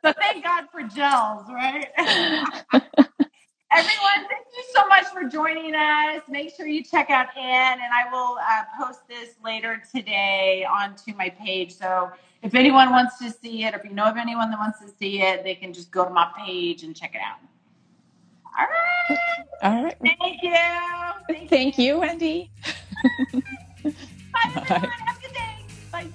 so 0.05 0.13
thank 0.13 0.45
God 0.45 0.67
for 0.71 0.83
gels, 0.83 1.47
right? 1.49 1.89
Everyone, 3.73 4.29
thank 4.29 4.47
you 4.57 4.65
so 4.73 4.87
much 4.89 5.07
for 5.07 5.24
joining 5.35 5.75
us. 5.75 6.23
Make 6.29 6.55
sure 6.55 6.69
you 6.69 6.85
check 6.85 7.11
out 7.11 7.37
Ann, 7.37 7.79
and 7.81 7.93
I 7.93 8.09
will 8.11 8.39
uh, 8.39 8.63
post 8.79 9.01
this 9.09 9.31
later 9.45 9.83
today 9.93 10.65
onto 10.65 11.13
my 11.15 11.29
page. 11.29 11.75
So 11.75 12.13
if 12.43 12.55
anyone 12.55 12.91
wants 12.91 13.19
to 13.19 13.31
see 13.31 13.65
it, 13.65 13.75
or 13.75 13.79
if 13.79 13.85
you 13.85 13.91
know 13.91 14.05
of 14.05 14.17
anyone 14.17 14.51
that 14.51 14.61
wants 14.61 14.79
to 14.81 14.89
see 14.89 15.21
it, 15.21 15.43
they 15.43 15.57
can 15.57 15.73
just 15.73 15.91
go 15.91 16.05
to 16.05 16.11
my 16.11 16.31
page 16.39 16.85
and 16.85 16.95
check 16.95 17.17
it 17.17 17.21
out. 17.21 17.39
All 18.57 18.67
right. 18.67 19.19
All 19.63 19.85
right. 19.85 19.97
Thank 20.01 20.43
you. 20.45 20.55
Thank, 21.27 21.51
Thank 21.51 21.79
you, 21.79 21.99
Wendy. 21.99 22.53
Bye, 22.63 23.43
everyone. 24.55 24.69
Have 24.69 25.19
a 25.19 25.21
good 25.21 25.35
day. 25.35 25.57
Bye. 25.91 26.07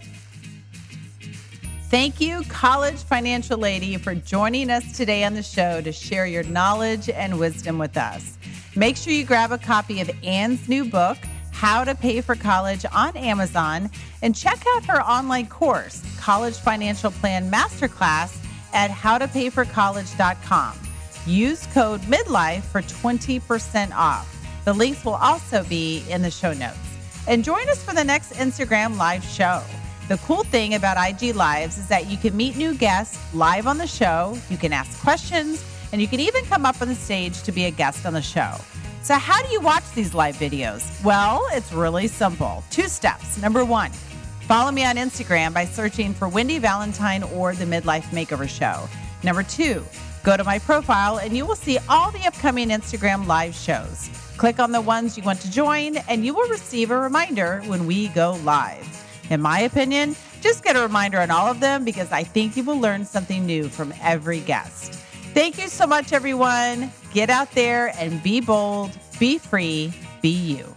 Thank 1.89 2.21
you, 2.21 2.43
College 2.43 3.03
Financial 3.03 3.57
Lady, 3.57 3.97
for 3.97 4.15
joining 4.15 4.69
us 4.69 4.95
today 4.95 5.25
on 5.25 5.33
the 5.33 5.43
show 5.43 5.81
to 5.81 5.91
share 5.91 6.25
your 6.25 6.43
knowledge 6.43 7.09
and 7.09 7.37
wisdom 7.37 7.77
with 7.79 7.97
us. 7.97 8.37
Make 8.75 8.97
sure 8.97 9.13
you 9.13 9.25
grab 9.25 9.51
a 9.51 9.57
copy 9.57 9.99
of 10.01 10.11
Ann's 10.23 10.69
new 10.69 10.85
book, 10.85 11.17
How 11.51 11.83
to 11.83 11.95
Pay 11.95 12.21
for 12.21 12.35
College, 12.35 12.85
on 12.93 13.17
Amazon, 13.17 13.89
and 14.21 14.35
check 14.35 14.63
out 14.75 14.85
her 14.85 15.01
online 15.01 15.47
course, 15.47 16.03
College 16.17 16.55
Financial 16.55 17.11
Plan 17.11 17.51
Masterclass, 17.51 18.37
at 18.73 18.91
howtopayforcollege.com. 18.91 20.79
Use 21.25 21.65
code 21.67 22.01
MIDLIFE 22.01 22.63
for 22.63 22.81
20% 22.81 23.91
off. 23.93 24.35
The 24.65 24.73
links 24.73 25.03
will 25.03 25.15
also 25.15 25.63
be 25.63 26.03
in 26.09 26.21
the 26.21 26.31
show 26.31 26.53
notes. 26.53 26.77
And 27.27 27.43
join 27.43 27.67
us 27.69 27.83
for 27.83 27.93
the 27.93 28.03
next 28.03 28.33
Instagram 28.33 28.97
live 28.97 29.23
show. 29.23 29.63
The 30.07 30.17
cool 30.19 30.43
thing 30.43 30.73
about 30.73 30.97
IG 30.97 31.35
Lives 31.35 31.77
is 31.77 31.87
that 31.87 32.07
you 32.07 32.17
can 32.17 32.35
meet 32.35 32.57
new 32.57 32.73
guests 32.73 33.19
live 33.33 33.67
on 33.67 33.77
the 33.77 33.85
show, 33.85 34.37
you 34.49 34.57
can 34.57 34.73
ask 34.73 34.99
questions, 35.01 35.63
and 35.91 36.01
you 36.01 36.07
can 36.07 36.19
even 36.19 36.43
come 36.45 36.65
up 36.65 36.81
on 36.81 36.87
the 36.87 36.95
stage 36.95 37.41
to 37.43 37.51
be 37.51 37.65
a 37.65 37.71
guest 37.71 38.05
on 38.05 38.13
the 38.13 38.21
show. 38.21 38.55
So, 39.01 39.15
how 39.15 39.41
do 39.41 39.49
you 39.49 39.61
watch 39.61 39.89
these 39.93 40.13
live 40.13 40.35
videos? 40.35 41.03
Well, 41.03 41.45
it's 41.51 41.71
really 41.71 42.07
simple. 42.07 42.63
Two 42.69 42.87
steps. 42.87 43.41
Number 43.41 43.63
one, 43.63 43.91
follow 44.41 44.71
me 44.71 44.85
on 44.85 44.97
Instagram 44.97 45.53
by 45.53 45.65
searching 45.65 46.13
for 46.13 46.27
Wendy 46.27 46.59
Valentine 46.59 47.23
or 47.23 47.55
the 47.55 47.65
Midlife 47.65 48.03
Makeover 48.11 48.47
Show. 48.47 48.89
Number 49.23 49.43
two, 49.43 49.83
go 50.23 50.37
to 50.37 50.43
my 50.43 50.59
profile 50.59 51.19
and 51.19 51.35
you 51.35 51.45
will 51.45 51.55
see 51.55 51.77
all 51.87 52.11
the 52.11 52.25
upcoming 52.27 52.69
Instagram 52.69 53.25
live 53.25 53.55
shows. 53.55 54.09
Click 54.37 54.59
on 54.59 54.71
the 54.71 54.79
ones 54.79 55.17
you 55.17 55.23
want 55.23 55.41
to 55.41 55.51
join, 55.51 55.97
and 56.07 56.25
you 56.25 56.33
will 56.33 56.47
receive 56.47 56.91
a 56.91 56.97
reminder 56.97 57.61
when 57.65 57.85
we 57.85 58.07
go 58.09 58.39
live. 58.45 58.87
In 59.29 59.41
my 59.41 59.59
opinion, 59.61 60.15
just 60.39 60.63
get 60.63 60.77
a 60.77 60.81
reminder 60.81 61.19
on 61.19 61.29
all 61.29 61.47
of 61.47 61.59
them 61.59 61.83
because 61.83 62.11
I 62.13 62.23
think 62.23 62.55
you 62.55 62.63
will 62.63 62.79
learn 62.79 63.03
something 63.03 63.45
new 63.45 63.67
from 63.67 63.93
every 64.01 64.39
guest. 64.39 64.97
Thank 65.33 65.61
you 65.61 65.67
so 65.67 65.85
much, 65.87 66.11
everyone. 66.11 66.91
Get 67.13 67.29
out 67.29 67.51
there 67.51 67.93
and 67.97 68.21
be 68.21 68.41
bold, 68.41 68.91
be 69.19 69.37
free, 69.37 69.93
be 70.21 70.29
you. 70.29 70.75